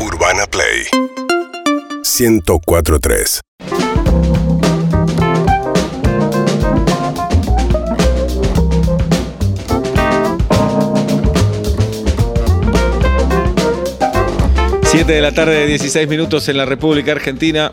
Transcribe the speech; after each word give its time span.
Urbana 0.00 0.46
Play 0.46 0.86
1043 2.02 3.40
7 14.84 15.12
de 15.12 15.20
la 15.20 15.32
tarde, 15.32 15.66
16 15.66 16.08
minutos 16.08 16.48
en 16.48 16.56
la 16.56 16.64
República 16.64 17.12
Argentina. 17.12 17.72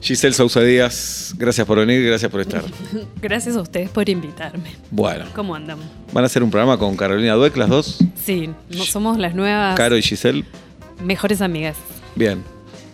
Giselle 0.00 0.34
Sousa 0.34 0.60
Díaz, 0.60 1.34
gracias 1.36 1.66
por 1.66 1.78
venir, 1.78 2.04
gracias 2.04 2.30
por 2.30 2.40
estar. 2.40 2.62
Gracias 3.22 3.56
a 3.56 3.60
ustedes 3.60 3.88
por 3.90 4.08
invitarme. 4.08 4.72
Bueno, 4.90 5.24
¿Cómo 5.34 5.54
andan? 5.54 5.78
van 6.12 6.24
a 6.24 6.26
hacer 6.26 6.42
un 6.42 6.50
programa 6.50 6.78
con 6.78 6.96
Carolina 6.96 7.34
Dueck, 7.34 7.56
las 7.56 7.68
dos, 7.68 7.98
Sí, 8.14 8.50
no 8.70 8.84
somos 8.84 9.18
las 9.18 9.34
nuevas 9.34 9.76
Caro 9.76 9.96
y 9.96 10.02
Giselle. 10.02 10.44
Mejores 11.02 11.40
amigas. 11.40 11.76
Bien, 12.14 12.42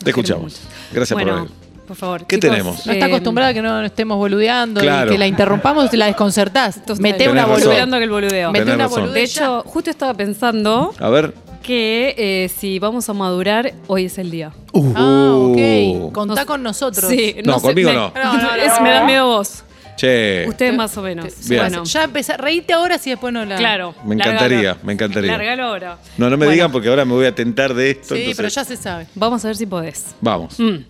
te 0.02 0.10
escuchamos. 0.10 0.60
Gracias 0.92 1.14
bueno, 1.16 1.32
por 1.32 1.40
venir. 1.42 1.56
por 1.86 1.96
favor. 1.96 2.26
¿Qué 2.26 2.36
chicos, 2.36 2.50
tenemos? 2.50 2.86
No 2.86 2.92
está 2.92 3.06
eh, 3.06 3.08
acostumbrada 3.08 3.50
a 3.50 3.54
que 3.54 3.62
no 3.62 3.82
estemos 3.84 4.16
boludeando 4.18 4.80
Claro. 4.80 5.10
y 5.10 5.14
que 5.14 5.18
la 5.18 5.26
interrumpamos 5.26 5.92
y 5.92 5.96
la 5.96 6.06
desconcertás. 6.06 6.80
Mete 6.98 7.28
una. 7.28 7.42
Esperando 7.54 7.98
que 7.98 8.04
el 8.04 8.10
boludeo. 8.10 8.52
Mete 8.52 8.64
una 8.74 8.84
razón. 8.84 9.00
boludez. 9.02 9.14
De 9.14 9.22
hecho, 9.22 9.62
justo 9.66 9.90
estaba 9.90 10.14
pensando 10.14 10.92
A 10.98 11.08
ver. 11.08 11.34
que 11.62 12.14
eh, 12.18 12.48
si 12.48 12.78
vamos 12.78 13.08
a 13.08 13.12
madurar, 13.12 13.72
hoy 13.86 14.06
es 14.06 14.18
el 14.18 14.30
día. 14.30 14.52
Ah, 14.96 15.34
Uh. 15.34 16.02
ok. 16.08 16.12
Contá 16.12 16.44
con 16.46 16.62
nosotros. 16.62 17.08
Sí, 17.10 17.36
No, 17.44 17.58
sé, 17.58 17.66
conmigo 17.66 17.90
me- 17.90 17.94
no. 17.96 18.12
No, 18.14 18.32
no, 18.34 18.42
no, 18.42 18.54
es- 18.54 18.72
no. 18.78 18.80
me 18.82 18.90
da 18.90 19.04
miedo 19.04 19.26
vos. 19.26 19.62
Che, 19.96 20.46
Ustedes 20.48 20.74
más 20.74 20.96
o 20.96 21.02
menos. 21.02 21.26
Bien. 21.48 21.62
Bueno, 21.62 21.84
Ya 21.84 22.04
empezá, 22.04 22.36
reíte 22.36 22.72
ahora 22.72 22.98
si 22.98 23.10
después 23.10 23.32
no 23.32 23.44
la. 23.44 23.56
claro. 23.56 23.94
Me 24.04 24.14
encantaría, 24.14 24.76
me 24.82 24.92
encantaría. 24.94 25.30
Lárgalo 25.32 25.64
ahora. 25.64 25.98
no, 26.18 26.26
no 26.26 26.30
me 26.30 26.36
Bueno, 26.46 26.52
digan 26.52 26.72
porque 26.72 26.88
ahora 26.88 27.04
me 27.04 27.12
voy 27.12 27.26
a 27.26 27.34
tentar 27.34 27.74
de 27.74 27.90
esto. 27.90 28.14
Sí, 28.14 28.20
entonces- 28.22 28.36
pero 28.36 28.48
ya 28.48 28.64
se 28.64 28.76
sabe. 28.76 29.06
Vamos 29.14 29.44
a 29.44 29.48
ver 29.48 29.56
si 29.56 29.66
podés. 29.66 30.14
Vamos. 30.20 30.58
Mm. 30.58 30.84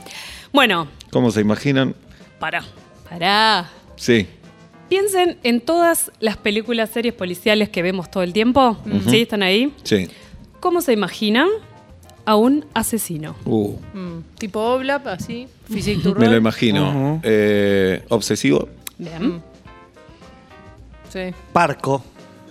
Bueno, 0.52 0.88
¿Cómo 1.10 1.30
se 1.30 1.40
imaginan? 1.40 1.94
pará. 2.38 2.62
Pará. 3.08 3.70
Sí. 3.96 4.26
Piensen 4.88 5.38
en 5.42 5.60
todas 5.60 6.10
las 6.20 6.36
películas, 6.36 6.90
series 6.90 7.14
policiales 7.14 7.68
que 7.70 7.82
vemos 7.82 8.10
todo 8.10 8.22
el 8.22 8.32
tiempo. 8.32 8.76
¿Sí? 9.08 9.22
¿Están 9.22 9.42
ahí? 9.42 9.72
Sí. 9.84 10.08
¿Cómo 10.60 10.80
se 10.82 10.92
imaginan 10.92 11.48
a 12.24 12.36
un 12.36 12.64
asesino? 12.74 13.34
Uh, 13.44 13.76
Mm, 13.94 14.22
Tipo 14.38 14.60
Oblap, 14.60 15.06
así. 15.08 15.48
Me 15.68 16.28
lo 16.28 16.36
imagino. 16.36 17.20
Eh, 17.24 18.02
obsesivo, 18.10 18.68
Bien. 19.02 19.42
Sí. 21.08 21.34
Parco. 21.52 22.02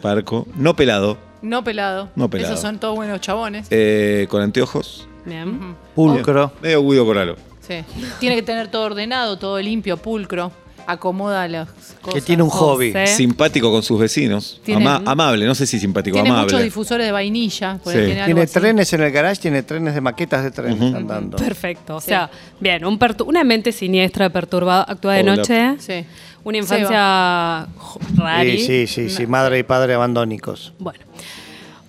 parco, 0.01 0.47
no 0.55 0.75
pelado, 0.75 1.17
No 1.41 1.63
pelado. 1.63 2.09
No 2.15 2.29
pelado. 2.29 2.51
Esos 2.53 2.61
son 2.61 2.79
todos 2.79 2.95
buenos 2.95 3.21
chabones. 3.21 3.67
eh, 3.71 4.27
con 4.29 4.41
anteojos, 4.41 5.07
Bien. 5.25 5.75
Pulcro. 5.95 6.51
medio 6.61 6.81
Guido 6.83 7.05
Coralo. 7.05 7.35
Sí. 7.61 7.83
Tiene 8.19 8.35
que 8.35 8.41
tener 8.43 8.69
todo 8.69 8.83
ordenado, 8.83 9.37
todo 9.37 9.59
limpio, 9.61 9.97
pulcro. 9.97 10.51
Acomoda 10.91 11.47
las 11.47 11.69
cosas. 12.01 12.13
Que 12.13 12.21
tiene 12.21 12.43
un 12.43 12.49
hobby. 12.49 12.91
José. 12.91 13.07
Simpático 13.07 13.71
con 13.71 13.81
sus 13.83 13.99
vecinos. 13.99 14.59
Tiene- 14.63 14.85
Ama- 14.87 15.01
amable, 15.05 15.45
no 15.45 15.55
sé 15.55 15.65
si 15.65 15.79
simpático, 15.79 16.13
Tiene 16.15 16.29
amable. 16.29 16.45
muchos 16.45 16.63
difusores 16.63 17.05
de 17.05 17.11
vainilla. 17.11 17.79
Sí. 17.83 17.91
tiene 17.91 18.11
algo 18.21 18.25
Tiene 18.25 18.41
así. 18.41 18.53
trenes 18.53 18.93
en 18.93 19.01
el 19.03 19.11
garage, 19.11 19.41
tiene 19.41 19.63
trenes 19.63 19.93
de 19.95 20.01
maquetas 20.01 20.43
de 20.43 20.51
trenes 20.51 20.81
andando. 20.95 21.37
Perfecto. 21.37 21.95
O 21.97 22.01
Sí. 22.01 22.07
sea, 22.07 22.29
bien, 22.59 22.85
un 22.85 22.99
una 23.25 23.43
mente 23.43 23.71
siniestra, 23.71 24.29
perturbada, 24.29 24.83
actúa 24.87 25.13
de 25.15 25.21
Hola. 25.21 25.35
noche. 25.37 25.75
Sí. 25.79 26.05
Una 26.43 26.57
infancia 26.57 27.67
rari. 28.15 28.57
Sí, 28.59 28.87
sí, 28.87 28.87
sí, 28.87 29.09
sí, 29.09 29.27
madre 29.27 29.59
y 29.59 29.63
padre 29.63 29.93
abandónicos. 29.93 30.73
Bueno. 30.79 30.99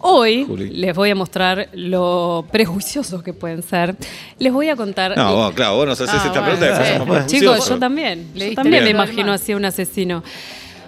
Hoy 0.04 0.44
Juli. 0.44 0.68
les 0.70 0.94
voy 0.96 1.10
a 1.10 1.14
mostrar 1.14 1.68
lo 1.72 2.44
prejuiciosos 2.50 3.22
que 3.22 3.32
pueden 3.32 3.62
ser. 3.62 3.96
Les 4.38 4.52
voy 4.52 4.68
a 4.68 4.74
contar. 4.76 5.16
No, 5.16 5.34
vos, 5.36 5.54
claro, 5.54 5.76
vos 5.76 5.86
nos 5.86 6.00
haces 6.00 6.14
Ah, 6.20 6.26
esta 6.26 6.40
bueno, 6.40 6.58
pregunta 6.58 6.82
después 6.82 7.22
sí. 7.28 7.38
Chicos, 7.38 7.68
yo 7.68 7.78
también. 7.78 8.28
Yo 8.34 8.54
también 8.54 8.82
me 8.84 8.90
imagino 8.90 9.32
así 9.32 9.52
a 9.52 9.56
un 9.56 9.64
asesino. 9.64 10.24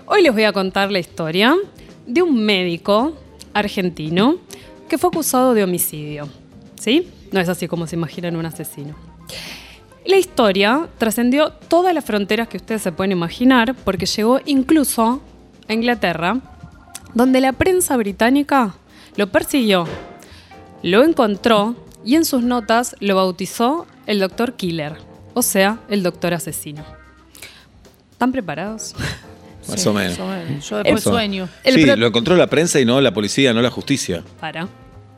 Hoy 0.07 0.23
les 0.23 0.33
voy 0.33 0.43
a 0.45 0.53
contar 0.53 0.91
la 0.91 0.99
historia 0.99 1.55
de 2.07 2.23
un 2.23 2.45
médico 2.45 3.17
argentino 3.55 4.37
que 4.89 4.99
fue 4.99 5.09
acusado 5.09 5.55
de 5.55 5.63
homicidio. 5.63 6.29
¿Sí? 6.79 7.09
No 7.31 7.39
es 7.41 7.49
así 7.49 7.69
como 7.69 7.87
se 7.87 7.95
imaginan 7.97 8.35
un 8.37 8.47
asesino. 8.47 8.95
La 10.05 10.17
historia 10.19 10.89
trascendió 10.99 11.51
todas 11.69 11.95
las 11.95 12.05
fronteras 12.05 12.49
que 12.49 12.57
ustedes 12.59 12.83
se 12.83 12.91
pueden 12.93 13.13
imaginar 13.13 13.75
porque 13.85 14.07
llegó 14.07 14.41
incluso 14.45 15.23
a 15.69 15.73
Inglaterra, 15.73 16.41
donde 17.15 17.41
la 17.41 17.53
prensa 17.53 17.97
británica 17.97 18.75
lo 19.17 19.27
persiguió, 19.29 19.87
lo 20.83 21.03
encontró 21.05 21.75
y 22.05 22.17
en 22.17 22.25
sus 22.25 22.43
notas 22.43 22.97
lo 23.01 23.17
bautizó 23.17 23.87
el 24.07 24.21
doctor 24.21 24.55
Killer, 24.55 24.97
o 25.35 25.43
sea, 25.43 25.79
el 25.89 26.03
doctor 26.03 26.35
asesino. 26.35 26.85
¿Están 28.13 28.33
preparados? 28.33 28.95
Más 29.69 29.81
Sí, 29.81 29.89
o 29.89 29.95
menos. 29.95 30.19
Yo 30.69 30.77
después 30.83 31.03
sueño. 31.03 31.49
El 31.63 31.75
sí, 31.77 31.85
pro- 31.87 31.97
lo 31.97 32.07
encontró 32.09 32.37
la 32.37 32.49
prensa 32.49 32.79
y 32.81 32.85
no 32.85 33.01
la 33.01 33.15
policía, 33.15 33.55
no 33.55 33.63
la 33.63 33.71
justicia. 33.71 34.23
Para. 34.39 34.69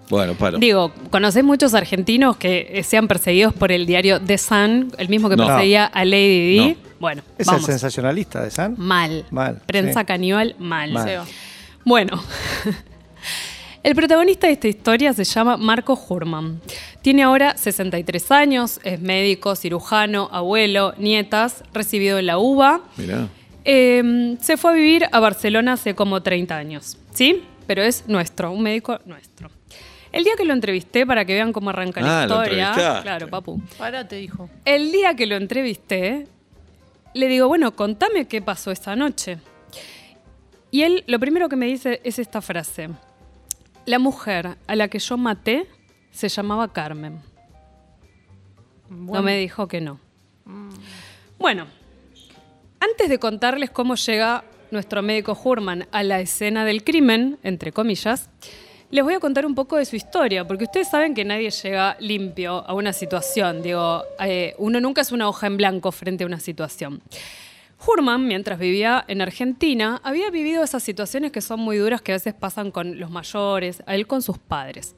Bueno, 0.08 0.34
paro. 0.34 0.58
Digo, 0.58 0.92
¿conocés 1.10 1.42
muchos 1.42 1.74
argentinos 1.74 2.36
que 2.36 2.80
sean 2.86 3.08
perseguidos 3.08 3.52
por 3.54 3.72
el 3.72 3.86
diario 3.86 4.20
The 4.20 4.38
Sun, 4.38 4.92
el 4.98 5.08
mismo 5.08 5.28
que 5.28 5.34
No. 5.36 5.48
perseguía 5.48 5.86
a 5.86 6.04
Lady 6.04 6.48
Di? 6.60 6.68
No. 6.68 6.76
Bueno, 7.00 7.22
¿Es 7.38 7.48
vamos. 7.48 7.62
el 7.62 7.66
sensacionalista 7.72 8.40
de 8.40 8.52
San? 8.52 8.76
Mal. 8.78 9.24
Mal, 9.32 9.60
Prensa 9.66 10.00
sí. 10.00 10.06
caníbal, 10.06 10.54
mal. 10.60 10.92
Mal. 10.92 11.22
Bueno, 11.84 12.22
el 13.86 13.94
protagonista 13.94 14.48
de 14.48 14.54
esta 14.54 14.66
historia 14.66 15.12
se 15.12 15.22
llama 15.22 15.56
Marco 15.56 15.94
Hurman. 16.08 16.60
Tiene 17.02 17.22
ahora 17.22 17.56
63 17.56 18.32
años, 18.32 18.80
es 18.82 19.00
médico, 19.00 19.54
cirujano, 19.54 20.28
abuelo, 20.32 20.92
nietas, 20.98 21.62
recibido 21.72 22.18
en 22.18 22.26
la 22.26 22.36
UBA. 22.36 22.80
Mirá. 22.96 23.28
Eh, 23.64 24.36
se 24.40 24.56
fue 24.56 24.72
a 24.72 24.74
vivir 24.74 25.06
a 25.12 25.20
Barcelona 25.20 25.74
hace 25.74 25.94
como 25.94 26.20
30 26.20 26.56
años, 26.56 26.98
¿sí? 27.14 27.44
Pero 27.68 27.84
es 27.84 28.08
nuestro, 28.08 28.50
un 28.50 28.64
médico 28.64 28.98
nuestro. 29.06 29.50
El 30.10 30.24
día 30.24 30.32
que 30.36 30.44
lo 30.44 30.52
entrevisté, 30.52 31.06
para 31.06 31.24
que 31.24 31.34
vean 31.34 31.52
cómo 31.52 31.70
arranca 31.70 32.00
la 32.00 32.22
Ah, 32.22 32.22
historia, 32.24 32.72
claro, 33.02 33.28
papu. 33.28 33.62
Pará, 33.78 34.08
te 34.08 34.16
dijo. 34.16 34.50
El 34.64 34.90
día 34.90 35.14
que 35.14 35.26
lo 35.26 35.36
entrevisté, 35.36 36.26
le 37.14 37.28
digo, 37.28 37.46
bueno, 37.46 37.76
contame 37.76 38.26
qué 38.26 38.42
pasó 38.42 38.72
esa 38.72 38.96
noche. 38.96 39.38
Y 40.72 40.82
él 40.82 41.04
lo 41.06 41.20
primero 41.20 41.48
que 41.48 41.54
me 41.54 41.66
dice 41.66 42.00
es 42.02 42.18
esta 42.18 42.40
frase. 42.42 42.88
La 43.86 43.98
mujer 44.00 44.56
a 44.66 44.76
la 44.76 44.88
que 44.88 44.98
yo 44.98 45.16
maté 45.16 45.66
se 46.10 46.28
llamaba 46.28 46.72
Carmen. 46.72 47.20
No 48.90 49.22
me 49.22 49.38
dijo 49.38 49.68
que 49.68 49.80
no. 49.80 50.00
Bueno, 51.38 51.66
antes 52.80 53.08
de 53.08 53.18
contarles 53.18 53.70
cómo 53.70 53.94
llega 53.94 54.44
nuestro 54.70 55.02
médico 55.02 55.38
Hurman 55.42 55.86
a 55.92 56.02
la 56.02 56.20
escena 56.20 56.64
del 56.64 56.82
crimen, 56.82 57.38
entre 57.42 57.72
comillas, 57.72 58.28
les 58.90 59.04
voy 59.04 59.14
a 59.14 59.20
contar 59.20 59.46
un 59.46 59.54
poco 59.54 59.76
de 59.76 59.84
su 59.84 59.96
historia, 59.96 60.46
porque 60.46 60.64
ustedes 60.64 60.88
saben 60.88 61.14
que 61.14 61.24
nadie 61.24 61.50
llega 61.50 61.96
limpio 62.00 62.64
a 62.66 62.74
una 62.74 62.92
situación. 62.92 63.62
Digo, 63.62 64.02
eh, 64.20 64.54
uno 64.58 64.80
nunca 64.80 65.00
es 65.00 65.12
una 65.12 65.28
hoja 65.28 65.46
en 65.46 65.56
blanco 65.56 65.92
frente 65.92 66.24
a 66.24 66.26
una 66.26 66.40
situación. 66.40 67.02
Hurman, 67.84 68.26
mientras 68.26 68.58
vivía 68.58 69.04
en 69.06 69.20
Argentina, 69.20 70.00
había 70.02 70.30
vivido 70.30 70.62
esas 70.64 70.82
situaciones 70.82 71.30
que 71.32 71.40
son 71.40 71.60
muy 71.60 71.76
duras 71.76 72.00
que 72.02 72.12
a 72.12 72.14
veces 72.16 72.32
pasan 72.34 72.70
con 72.70 72.98
los 72.98 73.10
mayores, 73.10 73.82
a 73.86 73.94
él 73.94 74.06
con 74.06 74.22
sus 74.22 74.38
padres. 74.38 74.94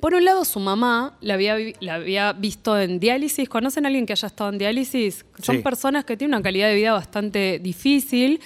Por 0.00 0.14
un 0.14 0.24
lado, 0.24 0.44
su 0.44 0.60
mamá 0.60 1.16
la 1.20 1.34
había, 1.34 1.56
vi- 1.56 1.74
la 1.80 1.94
había 1.94 2.32
visto 2.32 2.78
en 2.78 3.00
diálisis. 3.00 3.48
¿Conocen 3.48 3.84
a 3.84 3.88
alguien 3.88 4.06
que 4.06 4.12
haya 4.12 4.28
estado 4.28 4.50
en 4.50 4.58
diálisis? 4.58 5.26
Son 5.42 5.56
Sí. 5.56 5.62
personas 5.62 6.04
que 6.04 6.16
tienen 6.16 6.36
una 6.36 6.42
calidad 6.42 6.68
de 6.68 6.76
vida 6.76 6.92
bastante 6.92 7.58
difícil. 7.58 8.40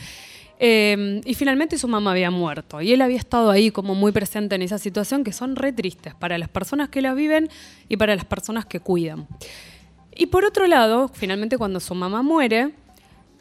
Eh, 0.64 1.20
y 1.24 1.34
finalmente 1.34 1.76
su 1.76 1.88
mamá 1.88 2.12
había 2.12 2.30
muerto. 2.30 2.80
Y 2.80 2.92
él 2.92 3.02
había 3.02 3.18
estado 3.18 3.50
ahí 3.50 3.70
como 3.70 3.94
muy 3.94 4.12
presente 4.12 4.54
en 4.54 4.62
esa 4.62 4.78
situación 4.78 5.24
que 5.24 5.32
son 5.32 5.56
re 5.56 5.72
tristes 5.72 6.14
para 6.14 6.38
las 6.38 6.48
personas 6.48 6.88
que 6.88 7.02
la 7.02 7.12
viven 7.14 7.50
y 7.88 7.96
para 7.98 8.14
las 8.16 8.24
personas 8.24 8.64
que 8.64 8.80
cuidan. 8.80 9.26
Y 10.14 10.26
por 10.26 10.44
otro 10.44 10.66
lado, 10.68 11.08
finalmente 11.12 11.58
cuando 11.58 11.80
su 11.80 11.94
mamá 11.94 12.22
muere, 12.22 12.70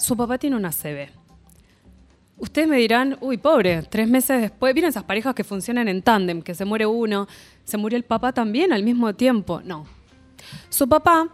su 0.01 0.17
papá 0.17 0.37
tiene 0.37 0.55
una 0.55 0.71
CB. 0.71 1.09
Ustedes 2.37 2.67
me 2.67 2.77
dirán, 2.77 3.17
uy, 3.21 3.37
pobre, 3.37 3.83
tres 3.83 4.07
meses 4.07 4.41
después, 4.41 4.73
¿vieron 4.73 4.89
esas 4.89 5.03
parejas 5.03 5.35
que 5.35 5.43
funcionan 5.43 5.87
en 5.87 6.01
tándem, 6.01 6.41
que 6.41 6.55
se 6.55 6.65
muere 6.65 6.87
uno, 6.87 7.27
se 7.63 7.77
murió 7.77 7.97
el 7.97 8.03
papá 8.03 8.33
también 8.33 8.73
al 8.73 8.83
mismo 8.83 9.13
tiempo? 9.13 9.61
No. 9.63 9.85
Su 10.69 10.89
papá 10.89 11.29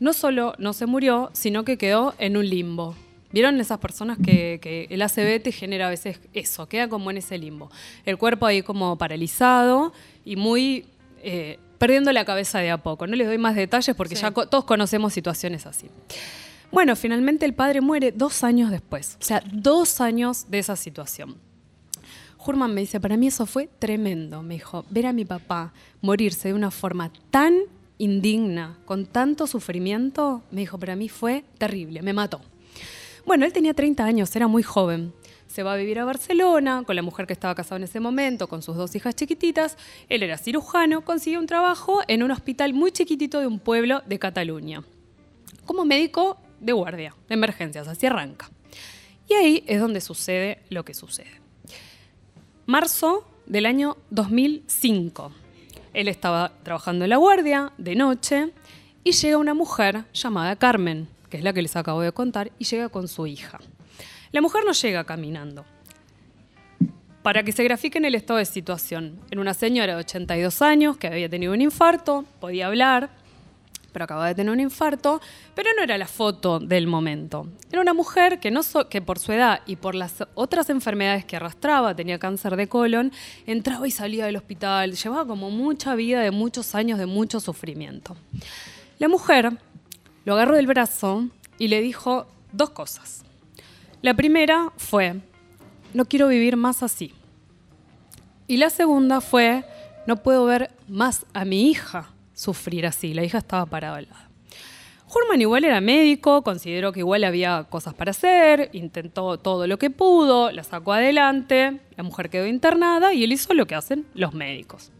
no 0.00 0.12
solo 0.12 0.54
no 0.58 0.72
se 0.72 0.86
murió, 0.86 1.30
sino 1.32 1.64
que 1.64 1.78
quedó 1.78 2.14
en 2.18 2.36
un 2.36 2.48
limbo. 2.48 2.96
¿Vieron 3.30 3.58
esas 3.60 3.78
personas 3.78 4.18
que, 4.22 4.58
que 4.60 4.88
el 4.90 5.00
ACV 5.00 5.40
te 5.42 5.52
genera 5.52 5.86
a 5.86 5.90
veces 5.90 6.20
eso? 6.34 6.68
Queda 6.68 6.88
como 6.88 7.10
en 7.12 7.18
ese 7.18 7.38
limbo. 7.38 7.70
El 8.04 8.18
cuerpo 8.18 8.44
ahí 8.44 8.62
como 8.62 8.98
paralizado 8.98 9.92
y 10.24 10.34
muy 10.36 10.86
eh, 11.22 11.58
perdiendo 11.78 12.12
la 12.12 12.24
cabeza 12.24 12.58
de 12.58 12.70
a 12.72 12.78
poco. 12.78 13.06
No 13.06 13.14
les 13.16 13.28
doy 13.28 13.38
más 13.38 13.54
detalles 13.54 13.94
porque 13.94 14.16
Sí. 14.16 14.22
ya 14.22 14.32
todos 14.32 14.64
conocemos 14.64 15.12
situaciones 15.14 15.66
así. 15.66 15.88
Bueno, 16.72 16.96
finalmente 16.96 17.44
el 17.44 17.52
padre 17.52 17.82
muere 17.82 18.12
dos 18.12 18.42
años 18.42 18.70
después. 18.70 19.18
O 19.20 19.24
sea, 19.24 19.42
dos 19.52 20.00
años 20.00 20.46
de 20.48 20.58
esa 20.58 20.74
situación. 20.74 21.36
Jurman 22.38 22.72
me 22.72 22.80
dice, 22.80 22.98
para 22.98 23.18
mí 23.18 23.26
eso 23.26 23.44
fue 23.44 23.68
tremendo. 23.78 24.42
Me 24.42 24.54
dijo, 24.54 24.86
ver 24.88 25.06
a 25.06 25.12
mi 25.12 25.26
papá 25.26 25.74
morirse 26.00 26.48
de 26.48 26.54
una 26.54 26.70
forma 26.70 27.12
tan 27.30 27.58
indigna, 27.98 28.78
con 28.86 29.04
tanto 29.04 29.46
sufrimiento, 29.46 30.42
me 30.50 30.62
dijo, 30.62 30.78
para 30.78 30.96
mí 30.96 31.10
fue 31.10 31.44
terrible, 31.58 32.00
me 32.00 32.14
mató. 32.14 32.40
Bueno, 33.26 33.44
él 33.44 33.52
tenía 33.52 33.74
30 33.74 34.02
años, 34.02 34.34
era 34.34 34.48
muy 34.48 34.62
joven. 34.62 35.12
Se 35.46 35.62
va 35.62 35.74
a 35.74 35.76
vivir 35.76 35.98
a 35.98 36.06
Barcelona 36.06 36.84
con 36.86 36.96
la 36.96 37.02
mujer 37.02 37.26
que 37.26 37.34
estaba 37.34 37.54
casada 37.54 37.76
en 37.76 37.84
ese 37.84 38.00
momento, 38.00 38.48
con 38.48 38.62
sus 38.62 38.76
dos 38.76 38.96
hijas 38.96 39.14
chiquititas. 39.14 39.76
Él 40.08 40.22
era 40.22 40.38
cirujano, 40.38 41.04
consiguió 41.04 41.38
un 41.38 41.46
trabajo 41.46 42.00
en 42.08 42.22
un 42.22 42.30
hospital 42.30 42.72
muy 42.72 42.92
chiquitito 42.92 43.40
de 43.40 43.46
un 43.46 43.58
pueblo 43.58 44.02
de 44.06 44.18
Cataluña, 44.18 44.82
como 45.66 45.84
médico 45.84 46.38
de 46.62 46.72
guardia, 46.72 47.14
de 47.28 47.34
emergencias, 47.34 47.88
así 47.88 48.06
arranca. 48.06 48.50
Y 49.28 49.34
ahí 49.34 49.64
es 49.66 49.80
donde 49.80 50.00
sucede 50.00 50.62
lo 50.70 50.84
que 50.84 50.94
sucede. 50.94 51.40
Marzo 52.66 53.28
del 53.46 53.66
año 53.66 53.96
2005. 54.10 55.32
Él 55.92 56.08
estaba 56.08 56.52
trabajando 56.62 57.04
en 57.04 57.10
la 57.10 57.16
guardia 57.16 57.72
de 57.76 57.94
noche 57.94 58.50
y 59.04 59.12
llega 59.12 59.36
una 59.36 59.54
mujer 59.54 60.04
llamada 60.12 60.56
Carmen, 60.56 61.08
que 61.28 61.38
es 61.38 61.44
la 61.44 61.52
que 61.52 61.62
les 61.62 61.76
acabo 61.76 62.00
de 62.00 62.12
contar, 62.12 62.52
y 62.58 62.64
llega 62.64 62.88
con 62.88 63.08
su 63.08 63.26
hija. 63.26 63.58
La 64.30 64.40
mujer 64.40 64.64
no 64.64 64.72
llega 64.72 65.04
caminando. 65.04 65.64
Para 67.22 67.42
que 67.42 67.52
se 67.52 67.62
grafiquen 67.62 68.04
el 68.04 68.14
estado 68.14 68.38
de 68.38 68.44
situación, 68.44 69.20
era 69.30 69.40
una 69.40 69.54
señora 69.54 69.94
de 69.94 70.00
82 70.00 70.62
años 70.62 70.96
que 70.96 71.06
había 71.06 71.28
tenido 71.28 71.52
un 71.52 71.60
infarto, 71.60 72.24
podía 72.40 72.66
hablar, 72.66 73.10
pero 73.92 74.04
acababa 74.04 74.28
de 74.28 74.34
tener 74.34 74.52
un 74.52 74.60
infarto, 74.60 75.20
pero 75.54 75.70
no 75.76 75.82
era 75.82 75.98
la 75.98 76.06
foto 76.06 76.58
del 76.58 76.86
momento. 76.86 77.46
Era 77.70 77.80
una 77.80 77.94
mujer 77.94 78.40
que, 78.40 78.50
no 78.50 78.62
que 78.88 79.02
por 79.02 79.18
su 79.18 79.32
edad 79.32 79.60
y 79.66 79.76
por 79.76 79.94
las 79.94 80.24
otras 80.34 80.70
enfermedades 80.70 81.24
que 81.24 81.36
arrastraba, 81.36 81.94
tenía 81.94 82.18
cáncer 82.18 82.56
de 82.56 82.68
colon, 82.68 83.12
entraba 83.46 83.86
y 83.86 83.90
salía 83.90 84.26
del 84.26 84.36
hospital, 84.36 84.94
llevaba 84.94 85.26
como 85.26 85.50
mucha 85.50 85.94
vida 85.94 86.20
de 86.20 86.30
muchos 86.30 86.74
años 86.74 86.98
de 86.98 87.06
mucho 87.06 87.40
sufrimiento. 87.40 88.16
La 88.98 89.08
mujer 89.08 89.52
lo 90.24 90.34
agarró 90.34 90.56
del 90.56 90.66
brazo 90.66 91.28
y 91.58 91.68
le 91.68 91.80
dijo 91.80 92.26
dos 92.52 92.70
cosas. 92.70 93.24
La 94.00 94.14
primera 94.14 94.72
fue, 94.76 95.20
no 95.94 96.04
quiero 96.06 96.28
vivir 96.28 96.56
más 96.56 96.82
así. 96.82 97.14
Y 98.48 98.56
la 98.56 98.70
segunda 98.70 99.20
fue, 99.20 99.64
no 100.06 100.16
puedo 100.16 100.44
ver 100.44 100.70
más 100.88 101.24
a 101.32 101.44
mi 101.44 101.70
hija 101.70 102.11
sufrir 102.42 102.86
así. 102.86 103.14
La 103.14 103.24
hija 103.24 103.38
estaba 103.38 103.66
parada 103.66 103.96
al 103.98 104.08
lado. 104.10 104.32
Hurman 105.14 105.40
igual 105.40 105.64
era 105.64 105.80
médico, 105.80 106.42
consideró 106.42 106.92
que 106.92 107.00
igual 107.00 107.24
había 107.24 107.64
cosas 107.64 107.92
para 107.92 108.12
hacer, 108.12 108.70
intentó 108.72 109.38
todo 109.38 109.66
lo 109.66 109.78
que 109.78 109.90
pudo, 109.90 110.50
la 110.50 110.64
sacó 110.64 110.94
adelante, 110.94 111.80
la 111.96 112.02
mujer 112.02 112.30
quedó 112.30 112.46
internada 112.46 113.12
y 113.12 113.22
él 113.24 113.32
hizo 113.32 113.52
lo 113.52 113.66
que 113.66 113.74
hacen 113.74 114.06
los 114.14 114.32
médicos. 114.32 114.90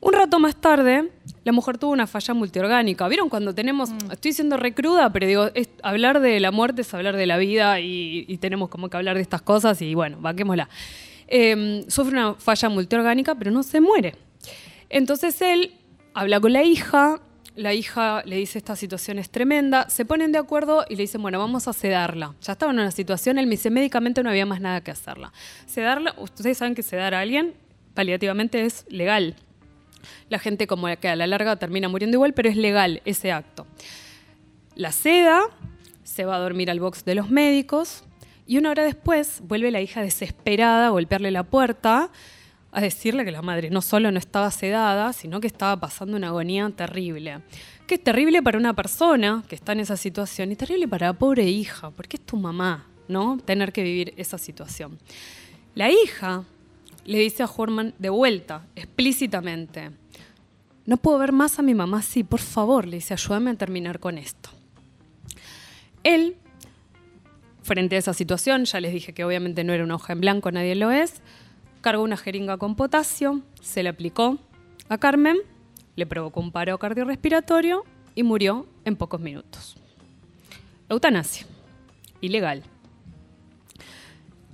Un 0.00 0.14
rato 0.14 0.38
más 0.38 0.56
tarde, 0.56 1.10
la 1.44 1.52
mujer 1.52 1.76
tuvo 1.76 1.90
una 1.90 2.06
falla 2.06 2.32
multiorgánica. 2.32 3.06
¿Vieron 3.08 3.28
cuando 3.28 3.54
tenemos, 3.54 3.90
mm. 3.90 4.12
estoy 4.12 4.32
siendo 4.32 4.56
recruda, 4.56 5.12
pero 5.12 5.26
digo, 5.26 5.50
hablar 5.82 6.20
de 6.20 6.40
la 6.40 6.50
muerte 6.50 6.80
es 6.80 6.94
hablar 6.94 7.16
de 7.16 7.26
la 7.26 7.36
vida 7.36 7.78
y, 7.80 8.38
tenemos 8.38 8.70
como 8.70 8.88
que 8.88 8.96
hablar 8.96 9.16
de 9.16 9.22
estas 9.22 9.42
cosas 9.42 9.82
y 9.82 9.94
bueno, 9.94 10.16
vaquémosla. 10.20 10.70
Em, 11.26 11.82
sufre 11.88 12.16
una 12.16 12.34
falla 12.34 12.70
multiorgánica, 12.70 13.34
pero 13.34 13.50
no 13.50 13.62
se 13.62 13.82
muere. 13.82 14.14
Entonces 14.88 15.40
él 15.42 15.74
habla 16.14 16.40
con 16.40 16.52
la 16.52 16.62
hija, 16.62 17.20
la 17.56 17.74
hija 17.74 18.22
le 18.24 18.36
dice 18.36 18.58
esta 18.58 18.76
situación 18.76 19.18
es 19.18 19.30
tremenda, 19.30 19.88
se 19.88 20.04
ponen 20.04 20.32
de 20.32 20.38
acuerdo 20.38 20.84
y 20.88 20.96
le 20.96 21.02
dicen, 21.02 21.22
bueno, 21.22 21.38
vamos 21.38 21.68
a 21.68 21.72
sedarla. 21.72 22.34
Ya 22.42 22.52
estaba 22.52 22.72
en 22.72 22.78
una 22.78 22.90
situación, 22.90 23.38
él 23.38 23.46
me 23.46 23.52
dice, 23.52 23.70
médicamente 23.70 24.22
no 24.22 24.30
había 24.30 24.46
más 24.46 24.60
nada 24.60 24.80
que 24.80 24.90
hacerla. 24.90 25.32
Sedarla, 25.66 26.14
ustedes 26.18 26.58
saben 26.58 26.74
que 26.74 26.82
sedar 26.82 27.14
a 27.14 27.20
alguien 27.20 27.54
paliativamente 27.94 28.64
es 28.64 28.86
legal. 28.88 29.36
La 30.28 30.38
gente 30.38 30.66
como 30.66 30.86
que 30.96 31.08
a 31.08 31.16
la 31.16 31.26
larga 31.26 31.56
termina 31.56 31.88
muriendo 31.88 32.16
igual, 32.16 32.32
pero 32.32 32.48
es 32.48 32.56
legal 32.56 33.02
ese 33.04 33.32
acto. 33.32 33.66
La 34.74 34.92
seda, 34.92 35.42
se 36.10 36.24
va 36.24 36.36
a 36.36 36.38
dormir 36.38 36.70
al 36.70 36.80
box 36.80 37.04
de 37.04 37.14
los 37.14 37.30
médicos 37.30 38.02
y 38.46 38.58
una 38.58 38.70
hora 38.70 38.82
después 38.82 39.40
vuelve 39.44 39.70
la 39.70 39.80
hija 39.80 40.02
desesperada 40.02 40.88
a 40.88 40.90
golpearle 40.90 41.30
la 41.30 41.44
puerta 41.44 42.10
a 42.72 42.80
decirle 42.80 43.24
que 43.24 43.30
la 43.30 43.42
madre 43.42 43.70
no 43.70 43.82
solo 43.82 44.10
no 44.12 44.18
estaba 44.18 44.50
sedada, 44.50 45.12
sino 45.12 45.40
que 45.40 45.46
estaba 45.46 45.78
pasando 45.78 46.16
una 46.16 46.28
agonía 46.28 46.70
terrible. 46.70 47.40
Que 47.86 47.96
es 47.96 48.04
terrible 48.04 48.42
para 48.42 48.58
una 48.58 48.74
persona 48.74 49.42
que 49.48 49.56
está 49.56 49.72
en 49.72 49.80
esa 49.80 49.96
situación 49.96 50.52
y 50.52 50.56
terrible 50.56 50.86
para 50.86 51.08
la 51.08 51.12
pobre 51.12 51.44
hija, 51.48 51.90
porque 51.90 52.16
es 52.16 52.24
tu 52.24 52.36
mamá, 52.36 52.86
¿no? 53.08 53.38
Tener 53.38 53.72
que 53.72 53.82
vivir 53.82 54.14
esa 54.16 54.38
situación. 54.38 54.98
La 55.74 55.90
hija 55.90 56.44
le 57.04 57.18
dice 57.18 57.42
a 57.42 57.46
Horman 57.46 57.94
de 57.98 58.10
vuelta, 58.10 58.66
explícitamente, 58.76 59.90
no 60.86 60.96
puedo 60.96 61.18
ver 61.18 61.32
más 61.32 61.58
a 61.58 61.62
mi 61.62 61.74
mamá 61.74 62.02
sí, 62.02 62.24
por 62.24 62.40
favor, 62.40 62.86
le 62.86 62.96
dice, 62.96 63.14
ayúdame 63.14 63.50
a 63.50 63.54
terminar 63.54 64.00
con 64.00 64.18
esto. 64.18 64.50
Él, 66.02 66.36
frente 67.62 67.96
a 67.96 67.98
esa 67.98 68.14
situación, 68.14 68.64
ya 68.64 68.80
les 68.80 68.92
dije 68.92 69.12
que 69.12 69.24
obviamente 69.24 69.64
no 69.64 69.72
era 69.72 69.84
una 69.84 69.96
hoja 69.96 70.12
en 70.12 70.20
blanco, 70.20 70.50
nadie 70.50 70.74
lo 70.74 70.90
es, 70.90 71.20
cargó 71.80 72.02
una 72.02 72.16
jeringa 72.16 72.56
con 72.58 72.76
potasio, 72.76 73.42
se 73.60 73.82
le 73.82 73.88
aplicó 73.88 74.38
a 74.88 74.98
Carmen, 74.98 75.38
le 75.96 76.06
provocó 76.06 76.40
un 76.40 76.52
paro 76.52 76.78
cardiorrespiratorio 76.78 77.84
y 78.14 78.22
murió 78.22 78.66
en 78.84 78.96
pocos 78.96 79.20
minutos. 79.20 79.76
Eutanasia, 80.88 81.46
ilegal. 82.20 82.62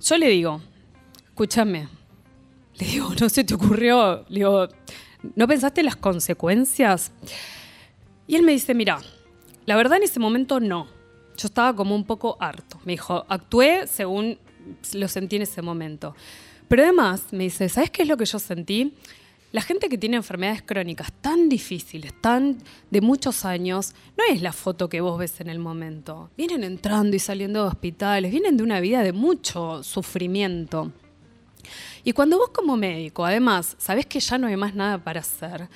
Yo 0.00 0.19
le 0.19 0.28
digo, 0.28 0.61
escúchame, 1.28 1.88
le 2.78 2.87
digo, 2.87 3.12
¿no 3.20 3.29
se 3.29 3.44
te 3.44 3.55
ocurrió? 3.55 4.25
Le 4.29 4.37
digo, 4.37 4.69
¿no 5.34 5.49
pensaste 5.49 5.81
en 5.81 5.87
las 5.87 5.96
consecuencias? 5.96 7.12
Y 8.26 8.37
él 8.37 8.43
me 8.43 8.52
dice, 8.52 8.75
mira, 8.75 9.00
la 9.64 9.76
verdad 9.76 9.99
en 9.99 10.05
ese 10.05 10.20
momento 10.20 10.61
no. 10.61 10.87
Yo 11.37 11.49
estaba 11.49 11.75
como 11.75 11.94
un 11.94 12.05
poco 12.05 12.37
harto. 12.40 12.79
Me 12.84 12.93
dijo, 12.93 13.25
actué 13.29 13.87
según 13.87 14.38
lo 14.94 15.08
sentí 15.08 15.37
en 15.37 15.43
ese 15.43 15.62
momento. 15.62 16.14
Pero 16.69 16.83
además 16.83 17.25
me 17.33 17.45
dice, 17.45 17.69
¿sabes 17.69 17.91
qué 17.91 18.03
es 18.03 18.09
lo 18.09 18.17
que 18.17 18.25
yo 18.25 18.39
sentí? 18.39 18.95
La 19.53 19.63
gente 19.63 19.89
que 19.89 19.97
tiene 19.97 20.17
enfermedades 20.17 20.63
crónicas 20.63 21.13
tan 21.21 21.49
difíciles, 21.49 22.13
tan 22.21 22.59
de 22.91 23.01
muchos 23.01 23.45
años, 23.45 23.95
no 24.19 24.25
es 24.29 24.43
la 24.43 24.53
foto 24.53 24.89
que 24.89 25.01
vos 25.01 25.19
ves 25.19 25.41
en 25.41 25.49
el 25.49 25.59
momento. 25.59 26.31
Vienen 26.37 26.65
entrando 26.65 27.17
y 27.17 27.21
saliendo 27.21 27.63
de 27.63 27.69
hospitales, 27.69 28.31
vienen 28.31 28.57
de 28.57 28.65
una 28.65 28.81
vida 28.81 29.03
de 29.03 29.13
mucho 29.13 29.83
sufrimiento. 29.83 30.93
Y 32.05 32.13
cuando 32.13 32.39
vos 32.39 32.51
como 32.51 32.77
médico, 32.77 33.25
además, 33.25 33.77
sabés 33.79 34.07
que 34.07 34.21
ya 34.21 34.37
no 34.37 34.47
hay 34.47 34.57
más 34.57 34.75
nada 34.75 34.99
para 34.99 35.21
hacer, 35.21 35.69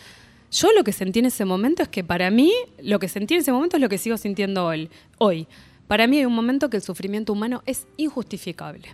yo 0.50 0.72
lo 0.72 0.82
que 0.82 0.92
sentí 0.92 1.20
en 1.20 1.26
ese 1.26 1.44
momento 1.44 1.82
es 1.82 1.88
que 1.88 2.02
para 2.02 2.30
mí, 2.30 2.52
lo 2.82 2.98
que 2.98 3.08
sentí 3.08 3.34
en 3.34 3.40
ese 3.40 3.52
momento 3.52 3.76
es 3.76 3.80
lo 3.80 3.88
que 3.88 3.98
sigo 3.98 4.16
sintiendo 4.16 4.66
hoy. 4.66 4.90
hoy. 5.18 5.46
Para 5.86 6.06
mí 6.06 6.18
hay 6.18 6.24
un 6.24 6.34
momento 6.34 6.68
que 6.68 6.76
el 6.76 6.82
sufrimiento 6.82 7.32
humano 7.32 7.62
es 7.66 7.86
injustificable. 7.96 8.88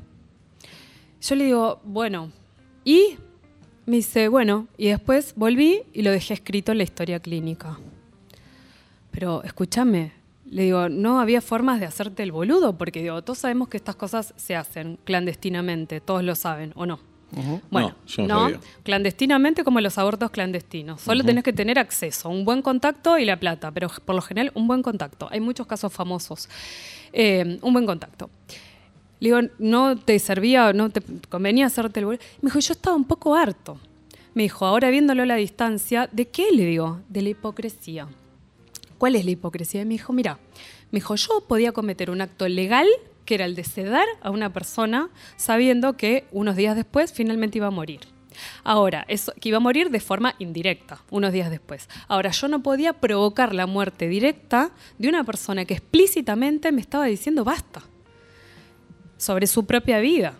Yo 1.20 1.34
le 1.34 1.44
digo, 1.44 1.80
bueno, 1.84 2.30
¿y? 2.84 3.16
Me 3.86 3.96
dice, 3.96 4.28
bueno, 4.28 4.66
y 4.76 4.88
después 4.88 5.34
volví 5.36 5.82
y 5.92 6.02
lo 6.02 6.10
dejé 6.10 6.34
escrito 6.34 6.72
en 6.72 6.78
la 6.78 6.84
historia 6.84 7.20
clínica. 7.20 7.78
Pero 9.12 9.44
escúchame, 9.44 10.12
le 10.50 10.62
digo, 10.64 10.88
no 10.88 11.20
había 11.20 11.40
formas 11.40 11.80
de 11.80 11.86
hacerte 11.86 12.22
el 12.22 12.32
boludo, 12.32 12.76
porque 12.76 13.00
digo, 13.00 13.22
todos 13.22 13.38
sabemos 13.38 13.68
que 13.68 13.76
estas 13.76 13.96
cosas 13.96 14.34
se 14.36 14.56
hacen 14.56 14.98
clandestinamente, 15.04 16.00
todos 16.00 16.22
lo 16.22 16.34
saben, 16.34 16.72
¿o 16.74 16.86
no? 16.86 17.00
Bueno, 17.70 17.94
no, 18.18 18.50
clandestinamente 18.82 19.64
como 19.64 19.80
los 19.80 19.98
abortos 19.98 20.30
clandestinos. 20.30 21.00
Solo 21.00 21.24
tenés 21.24 21.42
que 21.42 21.52
tener 21.52 21.78
acceso, 21.78 22.28
un 22.28 22.44
buen 22.44 22.62
contacto 22.62 23.18
y 23.18 23.24
la 23.24 23.38
plata, 23.38 23.72
pero 23.72 23.88
por 24.04 24.14
lo 24.14 24.22
general 24.22 24.52
un 24.54 24.66
buen 24.68 24.82
contacto. 24.82 25.28
Hay 25.30 25.40
muchos 25.40 25.66
casos 25.66 25.92
famosos. 25.92 26.48
Eh, 27.12 27.58
un 27.62 27.72
buen 27.72 27.84
contacto. 27.84 28.30
Le 29.18 29.28
digo, 29.28 29.40
¿no 29.58 29.96
te 29.96 30.18
servía, 30.18 30.72
no 30.72 30.90
te 30.90 31.00
convenía 31.28 31.66
hacerte 31.66 32.00
el 32.00 32.06
Me 32.06 32.18
dijo, 32.42 32.58
yo 32.58 32.72
estaba 32.72 32.96
un 32.96 33.04
poco 33.04 33.34
harto. 33.34 33.78
Me 34.34 34.42
dijo, 34.42 34.66
ahora 34.66 34.90
viéndolo 34.90 35.22
a 35.22 35.26
la 35.26 35.36
distancia, 35.36 36.10
¿de 36.12 36.28
qué 36.28 36.52
le 36.52 36.66
digo? 36.66 37.00
De 37.08 37.22
la 37.22 37.30
hipocresía. 37.30 38.08
¿Cuál 38.98 39.16
es 39.16 39.24
la 39.24 39.30
hipocresía? 39.30 39.84
Me 39.84 39.94
dijo, 39.94 40.12
mira, 40.12 40.38
me 40.90 40.98
dijo, 40.98 41.14
yo 41.14 41.42
podía 41.48 41.72
cometer 41.72 42.10
un 42.10 42.20
acto 42.20 42.46
legal, 42.46 42.86
que 43.24 43.34
era 43.34 43.46
el 43.46 43.54
de 43.54 43.64
sedar 43.64 44.06
a 44.20 44.30
una 44.30 44.52
persona, 44.52 45.08
sabiendo 45.36 45.96
que 45.96 46.26
unos 46.32 46.54
días 46.56 46.76
después 46.76 47.12
finalmente 47.12 47.58
iba 47.58 47.68
a 47.68 47.70
morir. 47.70 48.00
Ahora, 48.64 49.06
eso, 49.08 49.32
que 49.40 49.48
iba 49.48 49.56
a 49.56 49.60
morir 49.60 49.90
de 49.90 50.00
forma 50.00 50.34
indirecta, 50.38 51.00
unos 51.10 51.32
días 51.32 51.50
después. 51.50 51.88
Ahora, 52.06 52.30
yo 52.30 52.48
no 52.48 52.62
podía 52.62 52.92
provocar 52.92 53.54
la 53.54 53.66
muerte 53.66 54.08
directa 54.08 54.70
de 54.98 55.08
una 55.08 55.24
persona 55.24 55.64
que 55.64 55.72
explícitamente 55.72 56.70
me 56.70 56.82
estaba 56.82 57.06
diciendo 57.06 57.44
basta 57.44 57.82
sobre 59.16 59.46
su 59.46 59.64
propia 59.66 59.98
vida. 60.00 60.34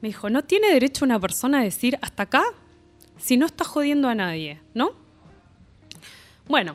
Me 0.00 0.08
dijo, 0.08 0.30
no 0.30 0.42
tiene 0.44 0.68
derecho 0.72 1.04
una 1.04 1.18
persona 1.20 1.60
a 1.60 1.62
decir 1.62 1.98
hasta 2.02 2.22
acá 2.24 2.42
si 3.18 3.36
no 3.36 3.46
está 3.46 3.64
jodiendo 3.64 4.08
a 4.08 4.14
nadie, 4.14 4.58
¿no? 4.74 4.92
Bueno. 6.48 6.74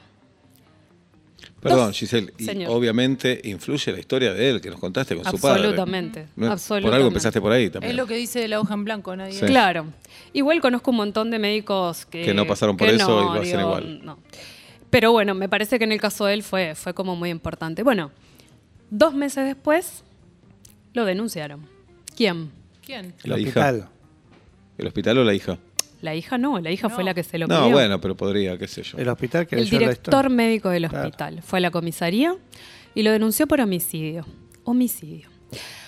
Perdón, 1.59 1.87
Dos- 1.87 1.97
Giselle, 1.97 2.31
y 2.37 2.45
Señor. 2.45 2.69
obviamente 2.71 3.41
influye 3.45 3.91
la 3.91 3.99
historia 3.99 4.33
de 4.33 4.49
él 4.51 4.61
que 4.61 4.69
nos 4.69 4.79
contaste 4.79 5.15
con 5.15 5.25
su 5.25 5.39
padre. 5.39 5.61
Absolutamente, 5.61 6.27
No 6.35 6.45
es- 6.45 6.49
Por 6.49 6.51
absolutamente. 6.51 6.95
algo 6.95 7.07
empezaste 7.07 7.41
por 7.41 7.51
ahí 7.51 7.69
también. 7.71 7.89
Es 7.91 7.97
lo 7.97 8.05
que 8.05 8.15
dice 8.15 8.39
de 8.39 8.47
la 8.47 8.59
hoja 8.59 8.75
en 8.75 8.83
blanco, 8.83 9.15
nadie. 9.15 9.33
Sí. 9.33 9.45
Claro. 9.47 9.85
Igual 10.33 10.61
conozco 10.61 10.91
un 10.91 10.97
montón 10.97 11.31
de 11.31 11.39
médicos 11.39 12.05
que... 12.05 12.23
Que 12.23 12.33
no 12.35 12.45
pasaron 12.45 12.77
por 12.77 12.87
eso 12.87 13.07
no, 13.07 13.21
y 13.21 13.35
lo 13.37 13.41
hacen 13.41 13.57
digo, 13.57 13.69
igual. 13.69 14.05
no. 14.05 14.19
Pero 14.91 15.11
bueno, 15.11 15.33
me 15.33 15.49
parece 15.49 15.79
que 15.79 15.85
en 15.85 15.91
el 15.91 15.99
caso 15.99 16.25
de 16.25 16.35
él 16.35 16.43
fue, 16.43 16.75
fue 16.75 16.93
como 16.93 17.15
muy 17.15 17.31
importante. 17.31 17.81
Bueno, 17.81 18.11
dos 18.91 19.15
meses 19.15 19.45
después 19.45 20.03
lo 20.95 21.05
denunciaron. 21.05 21.67
¿Quién? 22.15 22.49
¿Quién? 22.83 23.13
La 23.23 23.35
El 23.35 23.41
hija. 23.41 23.59
hospital. 23.61 23.89
¿El 24.77 24.87
hospital 24.87 25.17
o 25.19 25.23
la 25.23 25.33
hija? 25.33 25.57
La 26.01 26.13
hija 26.15 26.37
no, 26.37 26.59
la 26.59 26.71
hija 26.71 26.87
No. 26.89 26.95
fue 26.95 27.03
la 27.03 27.13
que 27.13 27.23
se 27.23 27.37
lo 27.37 27.47
No, 27.47 27.61
pidió. 27.63 27.71
bueno, 27.73 28.01
pero 28.01 28.15
podría, 28.15 28.57
qué 28.57 28.67
sé 28.67 28.83
yo. 28.83 28.97
El 28.97 29.07
hospital 29.09 29.47
que 29.47 29.55
El 29.55 29.63
la 29.65 29.69
director 29.79 30.29
médico 30.29 30.69
del 30.69 30.87
Claro. 30.87 31.05
hospital 31.07 31.41
fue 31.41 31.59
a 31.59 31.61
la 31.61 31.71
comisaría 31.71 32.35
y 32.93 33.03
lo 33.03 33.11
denunció 33.11 33.47
por 33.47 33.59
homicidio. 33.61 34.25
Homicidio. 34.63 35.29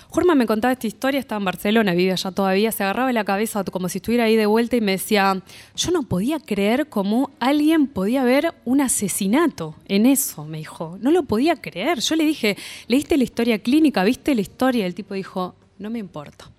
Jurma 0.10 0.36
me 0.36 0.46
contaba 0.46 0.72
esta 0.72 0.88
historia, 0.88 1.20
estaba 1.20 1.40
en 1.40 1.46
Barcelona, 1.46 1.94
vive 1.94 2.14
allá 2.14 2.32
todavía, 2.32 2.72
se 2.72 2.84
agarraba 2.84 3.12
la 3.12 3.26
cabeza 3.26 3.64
como 3.66 3.90
si 3.90 3.98
estuviera 3.98 4.24
ahí 4.24 4.36
de 4.36 4.46
vuelta 4.46 4.76
y 4.76 4.82
me 4.82 4.94
decía, 4.94 5.42
yo 5.76 5.92
no 5.92 6.04
podía 6.04 6.40
creer 6.40 6.88
cómo 6.88 7.32
alguien 7.40 7.88
podía 7.88 8.24
ver 8.24 8.54
un 8.64 8.82
asesinato 8.82 9.76
en 9.88 10.06
eso, 10.06 10.46
me 10.46 10.60
dijo, 10.60 10.98
no 11.02 11.12
lo 11.12 11.24
podía 11.24 11.56
creer. 11.56 12.00
Yo 12.00 12.16
le 12.16 12.26
dije, 12.26 12.58
¿leíste 12.88 13.18
la 13.18 13.26
historia 13.26 13.60
clínica? 13.60 14.04
¿Viste 14.04 14.34
la 14.34 14.42
historia? 14.42 14.86
El 14.86 14.96
tipo 14.96 15.14
dijo, 15.14 15.56
no 15.78 15.90
me 15.90 16.00
importa. 16.00 16.50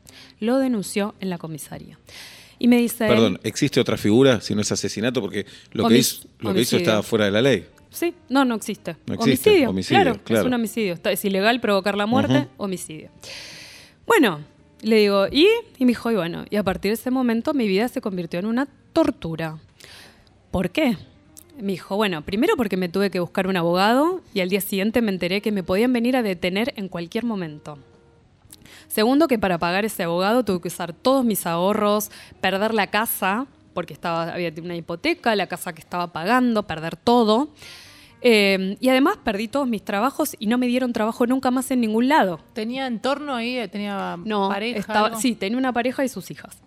Lo 0.41 0.59
denunció 0.59 1.15
en 1.21 1.31
la 1.31 1.39
comisaría. 1.39 1.99
Y 2.59 2.69
me 2.69 2.77
dice... 2.77 3.07
Perdón, 3.07 3.41
¿existe 3.45 3.81
otra 3.81 3.97
figura 3.97 4.41
si 4.41 4.55
no 4.55 4.61
es 4.61 4.71
asesinato? 4.73 5.21
Porque 5.21 5.47
lo, 5.73 5.89
que 5.89 5.99
hizo, 5.99 6.29
lo 6.41 6.53
que 6.53 6.61
hizo 6.61 6.77
homicidio. 6.77 6.79
está 6.79 7.03
fuera 7.03 7.27
de 7.27 7.31
la 7.31 7.43
ley. 7.43 7.67
Sí, 7.91 8.15
no, 8.29 8.45
no 8.45 8.55
existe. 8.55 8.97
No 9.07 9.15
existe, 9.15 9.51
homicidio, 9.51 9.71
homicidio, 9.71 10.03
claro, 10.03 10.21
claro. 10.25 10.41
es 10.43 10.47
un 10.47 10.55
homicidio. 10.55 10.95
Está- 10.95 11.11
es 11.13 11.25
ilegal 11.25 11.61
provocar 11.61 11.97
la 11.97 12.07
muerte, 12.07 12.49
homicidio. 12.59 13.11
Bueno, 14.07 14.41
le 14.83 14.97
digo, 14.97 15.27
¿y? 15.31 15.47
Y 15.79 15.85
me 15.85 15.91
dijo, 15.91 16.11
y 16.11 16.15
bueno, 16.17 16.45
y 16.51 16.57
a 16.57 16.63
partir 16.63 16.91
de 16.91 16.95
ese 16.95 17.11
momento 17.11 17.55
mi 17.55 17.67
vida 17.67 17.89
se 17.89 18.01
convirtió 18.01 18.39
en 18.41 18.47
una 18.47 18.69
tortura. 18.93 19.59
¿Por 20.51 20.71
qué? 20.71 20.97
Me 21.61 21.73
dijo, 21.73 21.97
bueno, 21.97 22.23
primero 22.23 22.57
porque 22.57 22.77
me 22.77 22.89
tuve 22.89 23.11
que 23.11 23.21
buscar 23.21 23.47
un 23.49 23.57
abogado 23.57 24.21
y 24.33 24.41
al 24.41 24.49
día 24.49 24.61
siguiente 24.61 25.03
me 25.03 25.11
enteré 25.11 25.41
que 25.43 25.51
me 25.51 25.63
podían 25.63 25.93
venir 25.93 26.17
a 26.17 26.23
detener 26.23 26.73
en 26.77 26.89
cualquier 26.89 27.25
momento. 27.25 27.79
Segundo, 28.87 29.29
que 29.29 29.39
para 29.39 29.59
pagar 29.59 29.85
ese 29.85 30.05
abogado 30.05 30.45
tuve 30.45 30.61
que 30.61 30.69
usar 30.69 30.93
todos 30.93 31.25
mis 31.25 31.47
ahorros, 31.47 32.11
perder 32.41 32.73
la 32.75 32.87
casa, 32.89 33.47
porque 33.79 33.95
estaba, 33.95 34.33
había 34.33 34.53
una 34.61 34.75
hipoteca, 34.75 35.37
la 35.37 35.47
casa 35.47 35.73
que 35.73 35.81
estaba 35.81 36.13
pagando, 36.13 36.67
perder 36.67 36.97
todo. 36.97 37.51
Eh, 38.23 38.77
y 38.81 38.89
además 38.89 39.19
perdí 39.23 39.47
todos 39.47 39.69
mis 39.69 39.85
trabajos 39.85 40.35
y 40.41 40.49
no 40.49 40.59
me 40.59 40.67
dieron 40.67 40.93
trabajo 40.93 41.29
nunca 41.29 41.53
más 41.53 41.71
en 41.71 41.81
ningún 41.81 42.09
lado. 42.09 42.41
¿Tenía 42.55 42.89
entorno 42.89 43.37
ahí? 43.37 43.69
¿Tenía 43.69 44.19
No, 44.25 44.49
pareja? 44.49 44.81
estaba, 44.81 45.07
algo? 45.07 45.21
sí, 45.21 45.37
tenía 45.37 45.57
una 45.57 45.73
pareja 45.73 46.05
y 46.05 46.09
sus 46.09 46.29
hijas. 46.33 46.61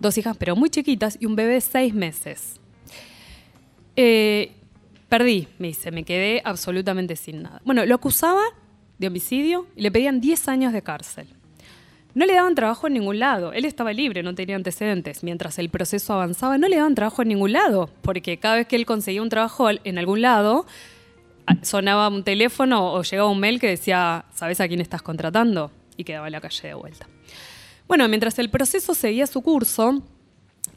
Dos 0.00 0.18
hijas, 0.18 0.36
pero 0.36 0.56
muy 0.56 0.68
chiquitas, 0.68 1.16
y 1.20 1.26
un 1.26 1.36
bebé 1.36 1.52
de 1.52 1.60
seis 1.60 1.94
meses. 1.94 2.58
Eh, 3.94 4.52
perdí, 5.08 5.46
me 5.60 5.68
dice, 5.68 5.92
me 5.92 6.02
quedé 6.02 6.42
absolutamente 6.44 7.14
sin 7.14 7.42
nada. 7.44 7.62
Bueno, 7.64 7.86
lo 7.86 7.94
acusaba 7.94 8.42
de 8.98 9.06
homicidio 9.06 9.68
y 9.76 9.82
le 9.82 9.92
pedían 9.92 10.20
10 10.20 10.48
años 10.48 10.72
de 10.72 10.82
cárcel. 10.82 11.28
No 12.16 12.24
le 12.24 12.32
daban 12.32 12.54
trabajo 12.54 12.86
en 12.86 12.94
ningún 12.94 13.18
lado. 13.18 13.52
Él 13.52 13.66
estaba 13.66 13.92
libre, 13.92 14.22
no 14.22 14.34
tenía 14.34 14.56
antecedentes. 14.56 15.22
Mientras 15.22 15.58
el 15.58 15.68
proceso 15.68 16.14
avanzaba, 16.14 16.56
no 16.56 16.66
le 16.66 16.76
daban 16.76 16.94
trabajo 16.94 17.20
en 17.20 17.28
ningún 17.28 17.52
lado. 17.52 17.90
Porque 18.00 18.38
cada 18.38 18.56
vez 18.56 18.66
que 18.66 18.76
él 18.76 18.86
conseguía 18.86 19.20
un 19.20 19.28
trabajo 19.28 19.68
en 19.68 19.98
algún 19.98 20.22
lado, 20.22 20.64
sonaba 21.60 22.08
un 22.08 22.24
teléfono 22.24 22.94
o 22.94 23.02
llegaba 23.02 23.28
un 23.28 23.38
mail 23.38 23.60
que 23.60 23.66
decía, 23.66 24.24
¿sabes 24.34 24.62
a 24.62 24.66
quién 24.66 24.80
estás 24.80 25.02
contratando? 25.02 25.70
Y 25.98 26.04
quedaba 26.04 26.28
en 26.28 26.32
la 26.32 26.40
calle 26.40 26.68
de 26.68 26.72
vuelta. 26.72 27.06
Bueno, 27.86 28.08
mientras 28.08 28.38
el 28.38 28.48
proceso 28.48 28.94
seguía 28.94 29.26
su 29.26 29.42
curso, 29.42 30.02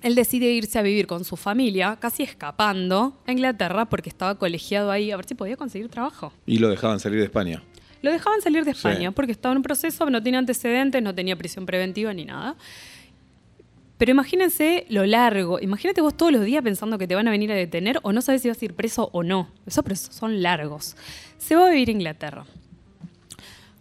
él 0.01 0.15
decide 0.15 0.51
irse 0.51 0.77
a 0.77 0.81
vivir 0.81 1.07
con 1.07 1.23
su 1.23 1.37
familia, 1.37 1.97
casi 2.01 2.23
escapando 2.23 3.17
a 3.25 3.31
Inglaterra 3.31 3.85
porque 3.85 4.09
estaba 4.09 4.35
colegiado 4.35 4.91
ahí 4.91 5.11
a 5.11 5.15
ver 5.15 5.25
si 5.25 5.35
podía 5.35 5.55
conseguir 5.55 5.87
trabajo. 5.87 6.33
Y 6.45 6.57
lo 6.57 6.67
dejaban 6.67 6.99
salir 6.99 7.19
de 7.19 7.25
España. 7.25 7.63
Lo 8.01 8.11
dejaban 8.11 8.41
salir 8.41 8.63
de 8.65 8.73
Sí. 8.73 8.77
España 8.87 9.11
porque 9.11 9.31
estaba 9.31 9.53
en 9.53 9.57
un 9.57 9.63
proceso, 9.63 10.09
no 10.09 10.21
tenía 10.23 10.39
antecedentes, 10.39 11.01
no 11.03 11.13
tenía 11.13 11.35
prisión 11.35 11.65
preventiva 11.65 12.13
ni 12.13 12.25
nada. 12.25 12.55
Pero 13.97 14.11
imagínense 14.11 14.85
lo 14.89 15.05
largo. 15.05 15.59
Imagínate 15.59 15.99
vos 15.99 16.15
todos 16.15 16.31
los 16.31 16.45
días 16.45 16.63
pensando 16.63 16.97
que 16.97 17.05
te 17.07 17.15
van 17.15 17.27
a 17.27 17.31
venir 17.31 17.51
a 17.51 17.55
detener 17.55 17.99
o 18.03 18.13
no 18.13 18.21
sabes 18.21 18.41
si 18.41 18.47
vas 18.47 18.61
a 18.61 18.65
ir 18.65 18.73
preso 18.73 19.09
o 19.11 19.23
no. 19.23 19.49
Esos 19.67 19.83
procesos 19.83 20.15
son 20.15 20.41
largos. 20.41 20.95
Se 21.37 21.55
va 21.55 21.67
a 21.67 21.69
vivir 21.69 21.89
a 21.89 21.91
Inglaterra. 21.91 22.45